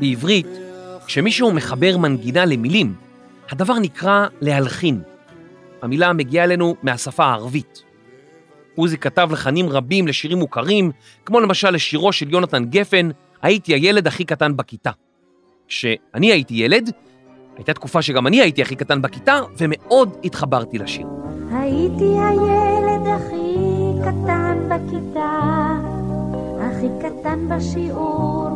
בעברית, 0.00 0.46
כשמישהו 1.06 1.52
מחבר 1.52 1.96
מנגינה 1.98 2.44
למילים, 2.44 2.94
הדבר 3.50 3.78
נקרא 3.78 4.26
להלחין. 4.40 5.02
המילה 5.82 6.12
מגיעה 6.12 6.44
אלינו 6.44 6.76
מהשפה 6.82 7.24
הערבית. 7.24 7.82
עוזי 8.76 8.98
כתב 8.98 9.28
לחנים 9.32 9.68
רבים 9.68 10.08
לשירים 10.08 10.38
מוכרים, 10.38 10.92
כמו 11.26 11.40
למשל 11.40 11.70
לשירו 11.70 12.12
של 12.12 12.30
יונתן 12.30 12.64
גפן, 12.64 13.08
הייתי 13.42 13.74
הילד 13.74 14.06
הכי 14.06 14.24
קטן 14.24 14.56
בכיתה. 14.56 14.90
כשאני 15.74 16.32
הייתי 16.32 16.54
ילד, 16.54 16.90
הייתה 17.56 17.72
תקופה 17.74 18.02
שגם 18.02 18.26
אני 18.26 18.40
הייתי 18.40 18.62
הכי 18.62 18.76
קטן 18.76 19.02
בכיתה, 19.02 19.40
ומאוד 19.58 20.16
התחברתי 20.24 20.78
לשיר. 20.78 21.06
הייתי 21.52 22.04
הילד 22.04 23.06
הכי 23.06 23.56
קטן 24.04 24.58
בכיתה, 24.68 25.40
הכי 26.60 26.86
קטן 27.02 27.48
בשיעור, 27.48 28.48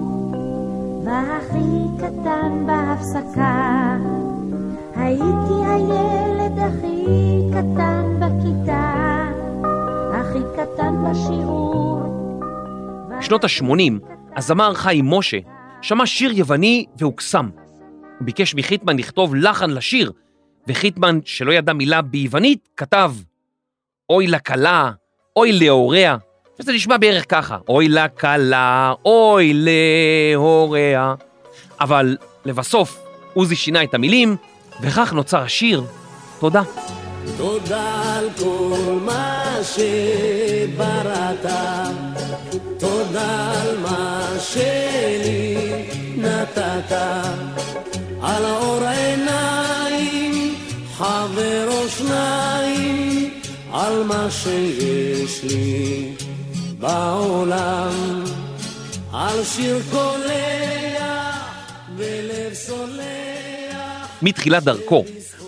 והכי 1.04 1.96
קטן 1.98 2.66
בהפסקה. 2.66 3.96
הייתי 4.96 5.54
הילד 5.66 6.58
הכי 6.58 7.06
קטן 7.50 8.20
בכיתה, 8.20 8.94
הכי 10.14 10.38
קטן 10.56 10.94
בשיעור. 11.10 12.02
בשנות 13.18 13.44
ה-80, 13.44 13.92
הזמר 14.36 14.74
חיים 14.74 15.10
משה 15.10 15.38
שמע 15.82 16.06
שיר 16.06 16.32
יווני 16.32 16.84
והוקסם. 16.98 17.48
הוא 18.18 18.26
ביקש 18.26 18.54
מחיטמן 18.54 18.96
לכתוב 18.96 19.34
לחן 19.34 19.70
לשיר, 19.70 20.12
וחיטמן, 20.68 21.18
שלא 21.24 21.52
ידע 21.52 21.72
מילה 21.72 22.02
ביוונית, 22.02 22.68
כתב 22.76 23.12
אוי 24.10 24.26
לכלה, 24.26 24.90
אוי 25.36 25.52
להוריה, 25.52 26.16
וזה 26.60 26.72
נשמע 26.72 26.96
בערך 26.96 27.24
ככה, 27.28 27.58
אוי 27.68 27.88
לכלה, 27.88 28.92
אוי 29.04 29.52
להוריה. 29.54 31.14
אבל 31.80 32.16
לבסוף 32.44 32.98
עוזי 33.34 33.56
שינה 33.56 33.82
את 33.82 33.94
המילים, 33.94 34.36
וכך 34.82 35.12
נוצר 35.12 35.42
השיר, 35.42 35.82
תודה. 36.40 36.62
תודה 37.36 38.16
על 38.16 38.28
כל 38.38 38.98
מה 39.04 39.56
שבראת, 39.62 41.46
תודה 42.78 43.52
על 43.52 43.78
מה 43.78 44.28
שלי 44.40 45.47
נתת, 46.28 46.92
על 48.22 48.44
אור 48.44 48.84
עיניים, 48.84 50.54
חבר 50.94 51.68
או 51.68 51.88
שניים, 51.88 53.30
על 53.72 54.02
מה 54.02 54.30
שיש 54.30 55.44
לי 55.44 56.12
בעולם, 56.78 58.24
על 59.12 59.44
שיר 59.44 59.78
קולח 59.90 61.64
ולב 61.96 62.54
סולח. 62.54 62.98
מתחילת 64.22 64.62
דרכו, 64.62 65.04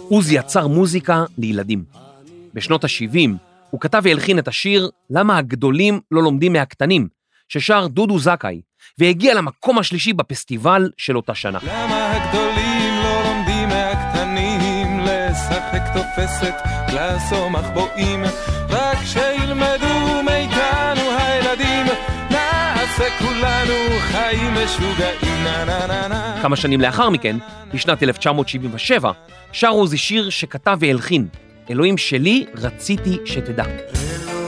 עוזי 0.08 0.34
יצר 0.34 0.66
מוזיקה 0.66 1.24
לילדים. 1.38 1.84
בשנות 2.54 2.84
ה-70 2.84 3.30
הוא 3.70 3.80
כתב 3.80 4.00
והלחין 4.04 4.38
את 4.38 4.48
השיר 4.48 4.90
"למה 5.10 5.38
הגדולים 5.38 6.00
לא 6.10 6.22
לומדים 6.22 6.52
מהקטנים", 6.52 7.08
ששר 7.48 7.86
דודו 7.86 8.18
זכאי, 8.18 8.60
והגיע 8.98 9.34
למקום 9.34 9.78
השלישי 9.78 10.12
בפסטיבל 10.12 10.90
של 10.96 11.16
אותה 11.16 11.34
שנה. 11.34 11.58
למה 11.62 12.12
הגדולים 12.12 12.94
לא 13.02 13.22
לומדים 13.24 13.68
מהקטנים 13.68 15.00
לשחק 15.00 15.82
תופסת, 15.94 16.54
לעשור 16.94 17.48
מחבואים 17.50 18.24
רק 18.68 18.98
שילמדו 19.04 20.22
מאיתנו 20.22 21.10
הילדים 21.18 21.86
נעשה 22.30 23.04
כולנו 23.18 23.98
חיים 24.00 24.54
משוגעים 24.54 25.44
נה 25.44 25.64
נה 25.64 25.86
נה 25.86 26.08
נה 26.08 26.38
כמה 26.42 26.56
שנים 26.56 26.80
לאחר 26.80 27.10
מכן, 27.10 27.36
בשנת 27.74 28.02
1977, 28.02 29.12
שר 29.52 29.68
עוזי 29.68 29.98
שיר 29.98 30.30
שכתב 30.30 30.78
והלחין, 30.80 31.28
אלוהים 31.70 31.98
שלי 31.98 32.46
רציתי 32.54 33.18
שתדע. 33.24 33.64
אלוהים 33.64 34.39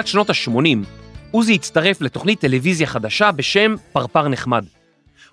בתחילת 0.00 0.06
שנות 0.06 0.30
ה-80, 0.30 0.86
עוזי 1.30 1.54
הצטרף 1.54 2.00
לתוכנית 2.00 2.40
טלוויזיה 2.40 2.86
חדשה 2.86 3.32
בשם 3.32 3.74
פרפר 3.92 4.28
נחמד. 4.28 4.64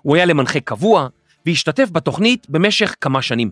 הוא 0.02 0.16
היה 0.16 0.24
למנחה 0.24 0.60
קבוע, 0.60 1.08
והשתתף 1.46 1.90
בתוכנית 1.90 2.50
במשך 2.50 2.94
כמה 3.00 3.22
שנים. 3.22 3.50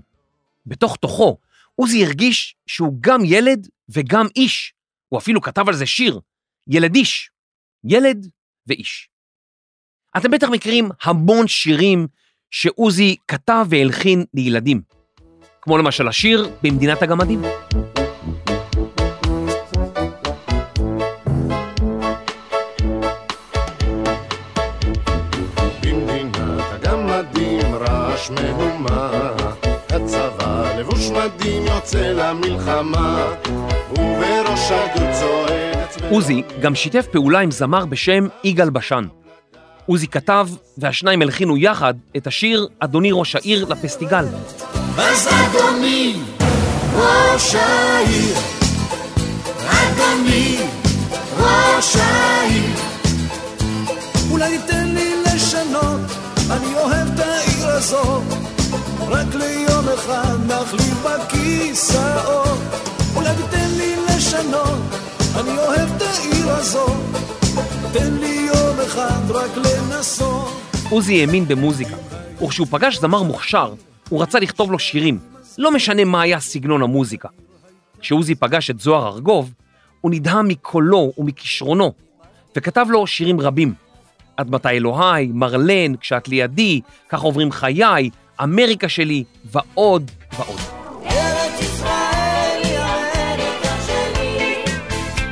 בתוך 0.66 0.96
תוכו, 0.96 1.38
עוזי 1.74 2.04
הרגיש 2.04 2.56
שהוא 2.66 2.96
גם 3.00 3.20
ילד 3.24 3.68
וגם 3.88 4.26
איש, 4.36 4.74
הוא 5.08 5.18
אפילו 5.18 5.40
כתב 5.40 5.68
על 5.68 5.74
זה 5.74 5.86
שיר, 5.86 6.20
ילד 6.68 6.94
איש, 6.94 7.30
ילד 7.84 8.26
ואיש. 8.66 9.08
אתם 10.16 10.30
בטח 10.30 10.48
מכירים 10.48 10.88
המון 11.02 11.48
שירים 11.48 12.06
שעוזי 12.50 13.16
כתב 13.28 13.66
והלחין 13.70 14.24
לילדים, 14.34 14.82
כמו 15.62 15.78
למשל 15.78 16.08
השיר 16.08 16.50
במדינת 16.62 17.02
הגמדים. 17.02 17.42
מדים 31.26 31.66
יוצא 31.66 31.98
למלחמה 31.98 33.26
ובראש 33.92 34.70
הגדוד 34.70 35.10
צועד 35.12 36.10
עוזי 36.10 36.42
גם 36.60 36.74
שיתף 36.74 37.06
פעולה 37.12 37.38
עם 37.40 37.50
זמר 37.50 37.86
בשם 37.86 38.26
יגאל 38.44 38.70
בשן. 38.70 39.04
עוזי 39.86 40.06
כתב, 40.06 40.48
והשניים 40.78 41.22
הלחינו 41.22 41.56
יחד 41.56 41.94
את 42.16 42.26
השיר 42.26 42.68
"אדוני 42.80 43.10
ראש 43.12 43.36
העיר" 43.36 43.64
לפסטיגל. 43.64 44.24
אז 44.98 45.28
אדוני 45.28 46.14
ראש 46.96 47.54
העיר, 47.54 48.36
אדוני 49.66 50.58
ראש 51.38 51.96
העיר, 51.96 52.76
אולי 54.30 54.58
תן 54.66 54.88
לי 54.94 55.14
לשנות, 55.24 56.00
אני 56.50 56.74
אוהב 56.74 57.08
את 57.14 57.20
העיר 57.20 57.66
הזאת, 57.66 58.55
רק 59.08 59.34
ליום 59.34 59.88
אחד 59.94 60.36
נחליף 60.46 61.04
בכיסאות, 61.04 62.58
אולי 63.16 63.28
תן 63.50 63.70
לי 63.76 63.96
לשנות, 64.08 64.78
אני 65.34 65.58
אוהב 65.58 65.90
את 65.96 66.02
העיר 66.02 66.50
הזאת, 66.50 66.92
תן 67.92 68.14
לי 68.14 68.48
יום 68.54 68.80
אחד 68.86 69.30
רק 69.30 69.50
לנסות. 69.56 70.48
עוזי 70.90 71.20
האמין 71.20 71.48
במוזיקה, 71.48 71.96
וכשהוא 72.44 72.66
פגש 72.70 72.98
זמר 72.98 73.22
מוכשר, 73.22 73.74
הוא 74.08 74.22
רצה 74.22 74.40
לכתוב 74.40 74.72
לו 74.72 74.78
שירים, 74.78 75.18
לא 75.58 75.70
משנה 75.70 76.04
מה 76.04 76.22
היה 76.22 76.40
סגנון 76.40 76.82
המוזיקה. 76.82 77.28
כשעוזי 78.00 78.34
פגש 78.34 78.70
את 78.70 78.80
זוהר 78.80 79.06
ארגוב, 79.06 79.52
הוא 80.00 80.10
נדהם 80.10 80.48
מקולו 80.48 81.12
ומכישרונו, 81.18 81.92
וכתב 82.56 82.86
לו 82.90 83.06
שירים 83.06 83.40
רבים. 83.40 83.74
עד 84.36 84.50
מתי 84.50 84.68
אלוהי, 84.68 85.26
מרלן, 85.26 85.96
כשאת 85.96 86.28
לידי, 86.28 86.80
כך 87.08 87.20
עוברים 87.20 87.52
חיי, 87.52 88.10
אמריקה 88.42 88.88
שלי, 88.88 89.24
ועוד 89.44 90.10
ועוד. 90.38 90.60
ארץ 91.04 91.60
ישראל 91.60 92.60
היא 92.64 92.78
אמריקה 92.78 93.76
שלי, 93.86 94.54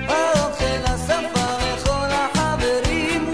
האוכל, 0.07 0.85
השפה 0.85 1.47
וכל 1.77 2.09
החברים. 2.11 3.25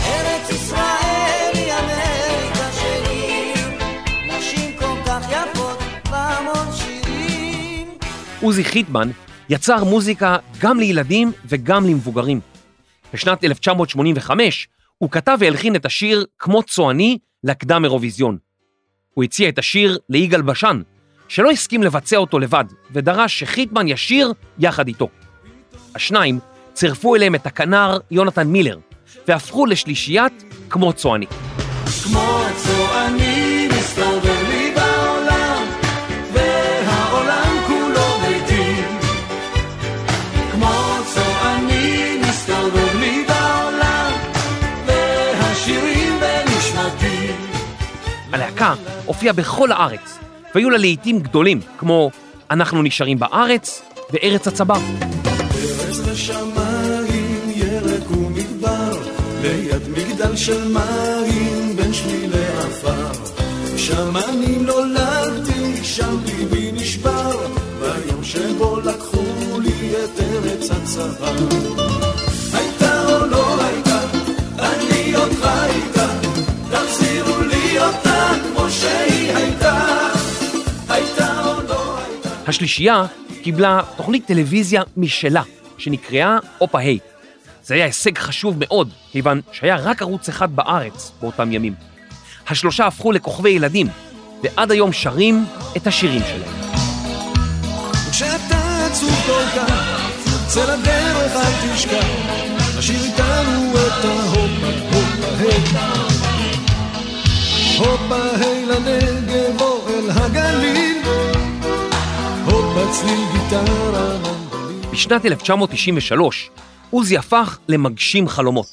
ארץ 0.00 0.50
ישראל 0.50 1.50
היא 1.54 1.72
אמריקה 1.72 2.68
שלי, 2.72 3.52
נשים 4.28 4.76
כל 4.78 4.96
כך 5.06 5.26
יפות 5.30 5.78
והמון 6.10 6.66
שירים. 6.72 7.88
עוזי 8.40 8.64
חיטמן 8.64 9.10
יצר 9.48 9.84
מוזיקה 9.84 10.36
גם 10.60 10.80
לילדים 10.80 11.32
וגם 11.44 11.86
למבוגרים. 11.86 12.40
בשנת 13.14 13.44
1985 13.44 14.68
הוא 14.98 15.10
כתב 15.10 15.36
והלחין 15.40 15.76
את 15.76 15.86
השיר 15.86 16.24
"כמו 16.38 16.62
צועני" 16.62 17.18
לקדם 17.44 17.84
אירוויזיון. 17.84 18.51
הוא 19.14 19.24
הציע 19.24 19.48
את 19.48 19.58
השיר 19.58 19.98
ליגאל 20.08 20.42
בשן, 20.42 20.82
שלא 21.28 21.50
הסכים 21.50 21.82
לבצע 21.82 22.16
אותו 22.16 22.38
לבד, 22.38 22.64
ודרש 22.90 23.40
שחיטמן 23.40 23.88
ישיר 23.88 24.32
יחד 24.58 24.88
איתו. 24.88 25.08
השניים 25.94 26.38
צירפו 26.72 27.16
אליהם 27.16 27.34
את 27.34 27.46
הכנר 27.46 27.98
יונתן 28.10 28.46
מילר, 28.46 28.78
והפכו 29.28 29.66
לשלישיית 29.66 30.44
כמו 30.70 30.92
צועני. 30.92 31.26
כמו 32.04 32.42
צועני 32.56 33.68
מסתובב 33.78 34.48
לי 34.48 34.74
בעולם, 34.74 35.64
והעולם 36.32 37.56
כולו 37.66 38.18
ביתי. 38.20 38.82
כמו 40.52 40.72
צועני 41.14 42.20
מסתובב 42.28 42.96
לי 43.00 43.24
בעולם, 43.28 44.12
והשירים 44.86 46.20
בנשמתי. 46.20 47.32
הלהקה 48.32 48.74
הופיעה 49.06 49.32
בכל 49.32 49.72
הארץ, 49.72 50.18
והיו 50.54 50.70
לה 50.70 50.78
לעיתים 50.78 51.20
גדולים, 51.20 51.60
כמו 51.78 52.10
"אנחנו 52.50 52.82
נשארים 52.82 53.18
בארץ" 53.18 53.82
ו"ארץ 54.12 54.48
הצבר". 54.48 54.74
ארץ 54.74 56.00
ושמיים, 56.04 57.40
ירק 57.46 58.10
ומדבר, 58.10 58.98
ליד 59.42 59.88
מגדל 59.88 60.36
של 60.36 60.68
מים, 60.68 61.76
בין 61.76 61.92
שבילי 61.92 62.46
עפר. 62.58 63.12
שם 63.76 64.16
אני 64.16 64.56
נולדתי, 64.58 65.84
שם 65.84 66.16
ליבי 66.26 66.72
נשבר, 66.72 67.46
ביום 67.80 68.24
שבו 68.24 68.80
לקחו 68.80 69.60
לי 69.60 69.92
את 70.04 70.20
ארץ 70.20 70.70
הצבא. 70.70 71.81
השלישייה 82.52 83.04
קיבלה 83.42 83.80
תוכנית 83.96 84.26
טלוויזיה 84.26 84.82
משלה, 84.96 85.42
שנקראה 85.78 86.38
אופה 86.60 86.78
היי. 86.78 86.98
זה 87.64 87.74
היה 87.74 87.84
הישג 87.84 88.18
חשוב 88.18 88.56
מאוד, 88.58 88.90
כיוון 89.12 89.40
שהיה 89.52 89.76
רק 89.76 90.02
ערוץ 90.02 90.28
אחד 90.28 90.56
בארץ 90.56 91.12
באותם 91.20 91.52
ימים. 91.52 91.74
השלושה 92.48 92.86
הפכו 92.86 93.12
לכוכבי 93.12 93.50
ילדים, 93.50 93.86
ועד 94.42 94.70
היום 94.70 94.92
שרים 94.92 95.44
את 95.76 95.86
השירים 95.86 96.22
שלהם. 96.22 96.72
כשאתה 98.10 98.82
הופה, 99.00 99.72
היי. 105.38 105.82
היי 108.40 108.66
לנגב 108.66 109.60
או 109.60 109.88
אל 109.88 110.10
הגליל, 110.10 110.91
הופה, 112.74 112.92
צליל 112.92 113.20
גיטרה. 113.32 114.18
בשנת 114.92 115.26
1993 115.26 116.50
עוזי 116.90 117.16
הפך 117.16 117.58
למגשים 117.68 118.28
חלומות. 118.28 118.66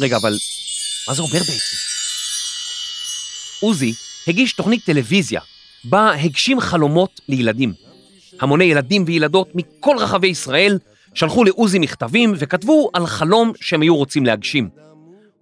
רגע, 0.00 0.16
אבל 0.16 0.36
מה 1.08 1.14
זה 1.14 1.22
אומר 1.22 1.32
בעצם? 1.32 1.76
עוזי 3.60 3.92
הגיש 4.28 4.52
תוכנית 4.52 4.84
טלוויזיה 4.84 5.40
בה 5.84 6.12
הגשים 6.14 6.60
חלומות 6.60 7.20
לילדים. 7.28 7.72
המוני 8.40 8.64
ילדים 8.64 9.04
וילדות 9.06 9.48
מכל 9.54 9.96
רחבי 9.98 10.28
ישראל 10.28 10.78
שלחו 11.14 11.44
לעוזי 11.44 11.78
מכתבים 11.78 12.32
וכתבו 12.36 12.90
על 12.92 13.06
חלום 13.06 13.52
שהם 13.60 13.82
היו 13.82 13.96
רוצים 13.96 14.26
להגשים. 14.26 14.68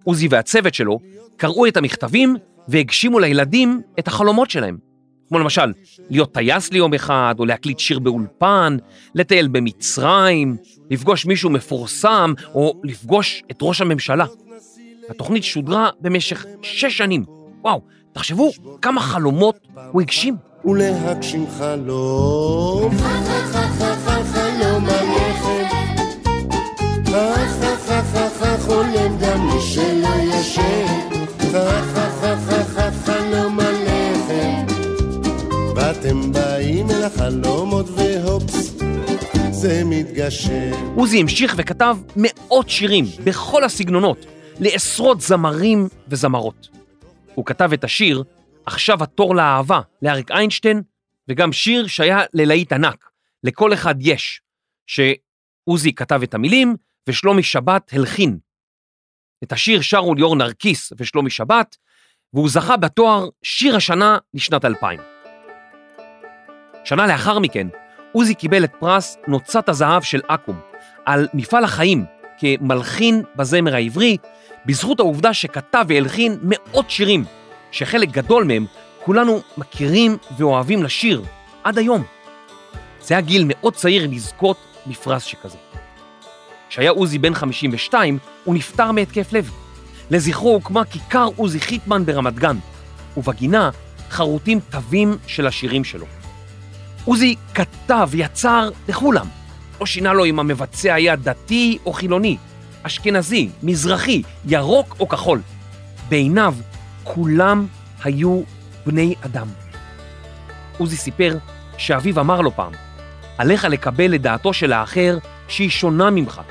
עוזי 0.03 0.27
והצוות 0.27 0.73
שלו 0.73 0.99
קראו 1.37 1.67
את 1.67 1.77
המכתבים 1.77 2.35
והגשימו 2.67 3.19
לילדים 3.19 3.81
את 3.99 4.07
החלומות 4.07 4.51
שלהם. 4.51 4.84
כמו 5.27 5.39
למשל, 5.39 5.73
להיות 6.09 6.33
טייס 6.33 6.71
ליום 6.71 6.93
אחד, 6.93 7.35
או 7.39 7.45
להקליט 7.45 7.79
שיר 7.79 7.99
באולפן, 7.99 8.77
לטייל 9.15 9.47
במצרים, 9.47 10.57
לפגוש 10.91 11.25
מישהו 11.25 11.49
מפורסם, 11.49 12.33
או 12.53 12.81
לפגוש 12.83 13.43
את 13.51 13.57
ראש 13.61 13.81
הממשלה. 13.81 14.25
התוכנית 15.09 15.43
שודרה 15.43 15.89
במשך 16.01 16.45
שש 16.61 16.97
שנים. 16.97 17.25
וואו, 17.61 17.81
תחשבו 18.13 18.51
כמה 18.81 19.01
חלומות 19.01 19.57
הוא 19.91 20.01
הגשים. 20.01 20.35
ולהגשים 20.65 21.45
חלום. 21.57 22.91
מתגשם. 40.05 40.71
עוזי 40.95 41.19
המשיך 41.21 41.55
וכתב 41.57 41.97
מאות 42.15 42.69
שירים 42.69 43.05
בכל 43.23 43.63
הסגנונות 43.63 44.25
לעשרות 44.59 45.21
זמרים 45.21 45.87
וזמרות. 46.07 46.69
הוא 47.35 47.45
כתב 47.45 47.69
את 47.73 47.83
השיר 47.83 48.23
"עכשיו 48.65 49.03
התור 49.03 49.35
לאהבה" 49.35 49.81
לאריק 50.01 50.31
איינשטיין, 50.31 50.81
וגם 51.27 51.53
שיר 51.53 51.87
שהיה 51.87 52.19
ללהיט 52.33 52.73
ענק, 52.73 53.09
לכל 53.43 53.73
אחד 53.73 53.95
יש, 53.99 54.41
שעוזי 54.87 55.93
כתב 55.93 56.19
את 56.23 56.33
המילים 56.33 56.75
ושלומי 57.07 57.43
שבת 57.43 57.93
הלחין. 57.93 58.37
את 59.43 59.51
השיר 59.51 59.81
שרו 59.81 60.15
ליאור 60.15 60.35
נרקיס 60.35 60.93
ושלומי 60.97 61.29
שבת, 61.29 61.77
והוא 62.33 62.49
זכה 62.49 62.77
בתואר 62.77 63.27
שיר 63.43 63.75
השנה 63.75 64.17
לשנת 64.33 64.65
2000. 64.65 64.99
שנה 66.83 67.07
לאחר 67.07 67.39
מכן, 67.39 67.67
עוזי 68.15 68.35
קיבל 68.35 68.63
את 68.63 68.71
פרס 68.79 69.17
נוצת 69.27 69.69
הזהב 69.69 70.01
של 70.01 70.21
אקו"ם 70.27 70.59
על 71.05 71.27
מפעל 71.33 71.63
החיים 71.63 72.05
כמלחין 72.37 73.23
בזמר 73.35 73.75
העברי, 73.75 74.17
בזכות 74.65 74.99
העובדה 74.99 75.33
שכתב 75.33 75.85
והלחין 75.87 76.37
מאות 76.41 76.89
שירים, 76.89 77.25
שחלק 77.71 78.09
גדול 78.09 78.43
מהם 78.43 78.65
כולנו 79.03 79.39
מכירים 79.57 80.17
ואוהבים 80.37 80.83
לשיר 80.83 81.23
עד 81.63 81.77
היום. 81.77 82.03
זה 83.01 83.13
היה 83.13 83.21
גיל 83.21 83.43
מאוד 83.47 83.73
צעיר 83.73 84.07
לזכות 84.11 84.57
בפרס 84.87 85.23
שכזה. 85.23 85.57
כשהיה 86.69 86.91
עוזי 86.91 87.17
בן 87.17 87.33
52, 87.33 88.17
הוא 88.43 88.55
נפטר 88.55 88.91
מהתקף 88.91 89.33
לב. 89.33 89.51
לזכרו 90.11 90.53
הוקמה 90.53 90.85
כיכר 90.85 91.27
עוזי 91.35 91.59
חיטמן 91.59 92.05
ברמת 92.05 92.35
גן, 92.35 92.57
ובגינה 93.17 93.69
חרוטים 94.09 94.59
תווים 94.59 95.17
של 95.27 95.47
השירים 95.47 95.83
שלו. 95.83 96.14
עוזי 97.05 97.35
כתב, 97.53 98.09
יצר 98.13 98.69
לכולם. 98.89 99.27
לא 99.79 99.85
שינה 99.85 100.13
לו 100.13 100.25
אם 100.25 100.39
המבצע 100.39 100.93
היה 100.93 101.15
דתי 101.15 101.77
או 101.85 101.93
חילוני, 101.93 102.37
אשכנזי, 102.83 103.49
מזרחי, 103.63 104.21
ירוק 104.45 104.95
או 104.99 105.07
כחול. 105.07 105.41
בעיניו 106.09 106.55
כולם 107.03 107.67
היו 108.03 108.41
בני 108.85 109.15
אדם. 109.25 109.47
עוזי 110.77 110.97
סיפר 110.97 111.37
שאביו 111.77 112.19
אמר 112.19 112.41
לו 112.41 112.51
פעם, 112.51 112.71
עליך 113.37 113.65
לקבל 113.65 114.15
את 114.15 114.21
דעתו 114.21 114.53
של 114.53 114.73
האחר 114.73 115.17
שהיא 115.47 115.69
שונה 115.69 116.09
ממך, 116.09 116.41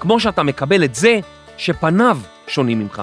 כמו 0.00 0.20
שאתה 0.20 0.42
מקבל 0.42 0.84
את 0.84 0.94
זה 0.94 1.20
שפניו 1.56 2.18
שונים 2.48 2.78
ממך. 2.78 3.02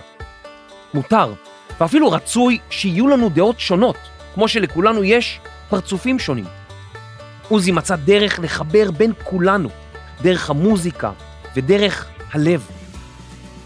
מותר, 0.94 1.34
ואפילו 1.80 2.12
רצוי 2.12 2.58
שיהיו 2.70 3.08
לנו 3.08 3.30
דעות 3.30 3.60
שונות, 3.60 3.98
כמו 4.34 4.48
שלכולנו 4.48 5.04
יש 5.04 5.40
פרצופים 5.70 6.20
שונים. 6.20 6.61
עוזי 7.52 7.72
מצא 7.72 7.96
דרך 7.96 8.40
לחבר 8.40 8.92
בין 8.92 9.12
כולנו, 9.24 9.70
דרך 10.22 10.50
המוזיקה 10.50 11.12
ודרך 11.56 12.08
הלב. 12.32 12.68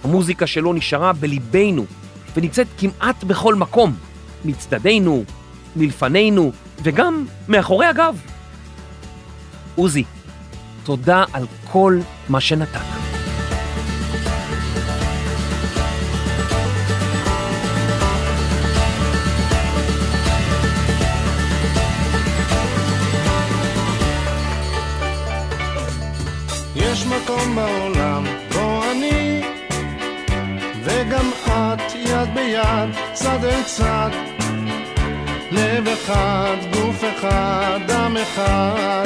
המוזיקה 0.04 0.48
שלו 0.48 0.74
נשארה 0.74 1.14
בליבנו 1.14 1.86
ונמצאת 2.36 2.68
כמעט 2.78 3.24
בכל 3.24 3.56
מקום, 3.56 3.96
מצדדינו, 4.46 5.24
מלפנינו 5.76 6.52
וגם 6.84 7.26
מאחורי 7.48 7.86
הגב. 7.86 8.22
עוזי, 9.76 10.04
תודה 10.84 11.24
על 11.34 11.46
כל 11.72 12.00
מה 12.30 12.42
שנתת. 12.42 13.15
צד 33.66 34.10
לב 35.52 35.88
אחד, 35.88 36.56
גוף 36.74 37.04
אחד, 37.18 37.80
דם 37.88 38.18
אחד 38.24 39.06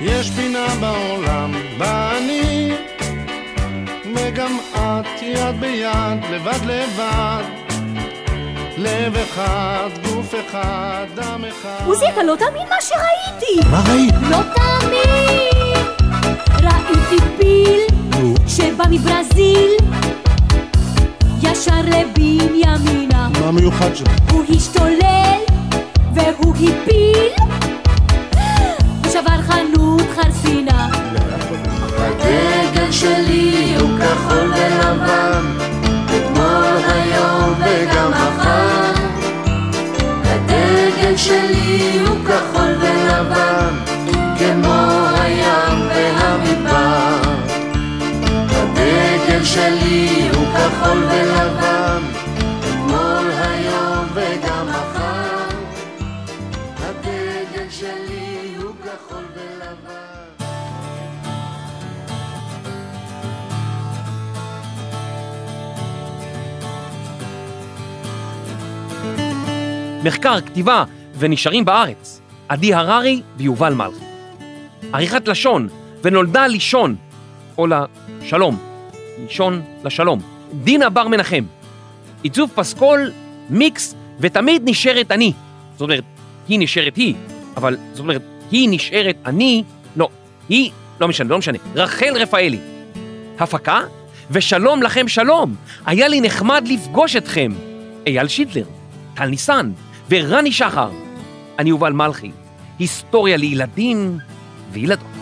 יש 0.00 0.30
פינה 0.30 0.66
בעולם 0.80 1.52
בה 1.78 2.18
אני 2.18 2.72
וגם 4.14 4.58
את 4.74 5.22
יד 5.22 5.60
ביד, 5.60 6.24
לבד 6.30 6.64
לבד 6.64 7.42
לב 8.78 9.16
אחד, 9.16 9.88
גוף 10.04 10.34
אחד, 10.34 11.06
דם 11.14 11.44
אחד 11.48 11.86
עוזי, 11.86 12.04
אתה 12.08 12.22
לא 12.22 12.36
תאמין 12.36 12.68
מה 12.68 12.76
שראיתי! 12.80 13.68
מה 13.70 13.82
ראית? 13.90 14.14
לא 14.30 14.38
תאמין! 14.54 15.86
ראיתי 16.62 17.24
פיל 17.38 17.80
שבא 18.46 18.84
מברזיל 18.90 19.76
ישר 21.56 21.80
לבנימינה 21.86 23.28
מה 23.40 23.50
מיוחד 23.52 23.94
שם? 23.94 24.04
הוא 24.30 24.44
השתולל 24.56 25.40
והוא 26.14 26.54
הפיל 26.54 27.32
הוא 29.04 29.12
שבר 29.12 29.42
חנות 29.42 30.02
חרסינה 30.16 30.88
הדגל 31.98 32.92
שלי 32.92 33.76
הוא 33.80 33.90
כחול 33.98 34.52
ולבן, 34.52 35.44
אתמול, 36.04 36.78
היום 36.88 37.54
וגם 37.58 38.10
מחר. 38.10 38.92
הדגל 40.24 41.16
שלי 41.16 41.98
הוא 42.06 42.16
כחול 42.24 42.74
ולבן, 42.80 43.74
כמו 44.38 44.82
הים 45.20 45.88
והמדבר. 45.88 47.20
הדגל 48.50 49.44
שלי 49.44 50.28
הוא 50.34 50.35
כחול 50.66 50.98
ולבן, 50.98 52.02
אתמול, 52.60 53.30
היום 53.30 54.06
וגם 54.14 54.66
מחר. 54.68 55.46
הדגל 56.76 57.70
שלי 57.70 58.54
הוא 58.62 58.72
כחול 58.84 59.24
ולבן. 59.34 60.46
מחקר, 70.04 70.40
כתיבה 70.40 70.84
ונשארים 71.18 71.64
בארץ, 71.64 72.20
עדי 72.48 72.74
הררי 72.74 73.22
ויובל 73.36 73.74
מלכי. 73.74 74.04
עריכת 74.92 75.28
לשון 75.28 75.68
ונולדה 76.02 76.46
לישון, 76.46 76.96
או 77.58 77.66
לשלום, 77.66 78.58
לישון 79.18 79.62
לשלום, 79.84 80.35
דינה 80.52 80.90
בר 80.90 81.08
מנחם. 81.08 81.44
עיצוב 82.22 82.50
פסקול, 82.54 83.12
מיקס, 83.50 83.94
ותמיד 84.20 84.62
נשארת 84.64 85.10
אני. 85.10 85.32
זאת 85.72 85.80
אומרת, 85.80 86.04
היא 86.48 86.58
נשארת 86.60 86.96
היא, 86.96 87.14
אבל 87.56 87.76
זאת 87.92 88.00
אומרת, 88.00 88.22
היא 88.50 88.68
נשארת 88.70 89.16
אני, 89.26 89.64
לא, 89.96 90.08
היא, 90.48 90.70
לא 91.00 91.08
משנה, 91.08 91.28
לא 91.28 91.38
משנה, 91.38 91.58
רחל 91.74 92.12
רפאלי. 92.16 92.58
הפקה, 93.38 93.80
ושלום 94.30 94.82
לכם 94.82 95.08
שלום, 95.08 95.54
היה 95.86 96.08
לי 96.08 96.20
נחמד 96.20 96.68
לפגוש 96.68 97.16
אתכם. 97.16 97.52
אייל 98.06 98.28
שידלר, 98.28 98.64
טל 99.14 99.26
ניסן 99.26 99.70
ורני 100.10 100.52
שחר. 100.52 100.90
אני 101.58 101.70
יובל 101.70 101.92
מלכי, 101.92 102.30
היסטוריה 102.78 103.36
לילדים 103.36 104.18
וילדות. 104.72 105.15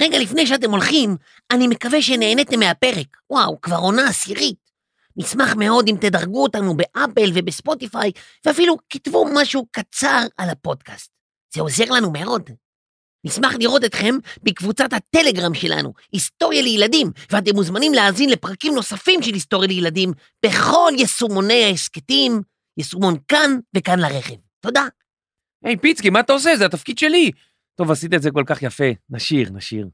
רגע 0.00 0.18
לפני 0.18 0.46
שאתם 0.46 0.70
הולכים, 0.70 1.16
אני 1.50 1.66
מקווה 1.66 2.02
שנהניתם 2.02 2.58
מהפרק. 2.58 3.16
וואו, 3.30 3.60
כבר 3.60 3.76
עונה 3.76 4.08
עשירית. 4.08 4.68
נשמח 5.16 5.54
מאוד 5.54 5.88
אם 5.88 5.96
תדרגו 6.00 6.42
אותנו 6.42 6.76
באפל 6.76 7.30
ובספוטיפיי, 7.34 8.12
ואפילו 8.44 8.76
כתבו 8.90 9.26
משהו 9.34 9.66
קצר 9.70 10.26
על 10.36 10.50
הפודקאסט. 10.50 11.10
זה 11.54 11.60
עוזר 11.60 11.84
לנו 11.90 12.10
מאוד. 12.10 12.50
נשמח 13.24 13.54
לראות 13.60 13.84
אתכם 13.84 14.14
בקבוצת 14.42 14.92
הטלגרם 14.92 15.54
שלנו, 15.54 15.92
היסטוריה 16.12 16.62
לילדים, 16.62 17.10
ואתם 17.30 17.54
מוזמנים 17.54 17.94
להאזין 17.94 18.30
לפרקים 18.30 18.74
נוספים 18.74 19.22
של 19.22 19.34
היסטוריה 19.34 19.68
לילדים 19.68 20.12
בכל 20.46 20.92
יישומוני 20.98 21.64
ההסכתים, 21.64 22.42
יישומון 22.78 23.16
כאן 23.28 23.58
וכאן 23.76 23.98
לרכב. 23.98 24.34
תודה. 24.60 24.86
היי 25.64 25.76
פיצקי, 25.76 26.10
מה 26.10 26.20
אתה 26.20 26.32
עושה? 26.32 26.56
זה 26.56 26.66
התפקיד 26.66 26.98
שלי. 26.98 27.30
טוב, 27.78 27.90
עשית 27.90 28.14
את 28.14 28.22
זה 28.22 28.30
כל 28.30 28.42
כך 28.46 28.62
יפה. 28.62 28.84
נשיר, 29.10 29.50
נשיר. 29.52 29.88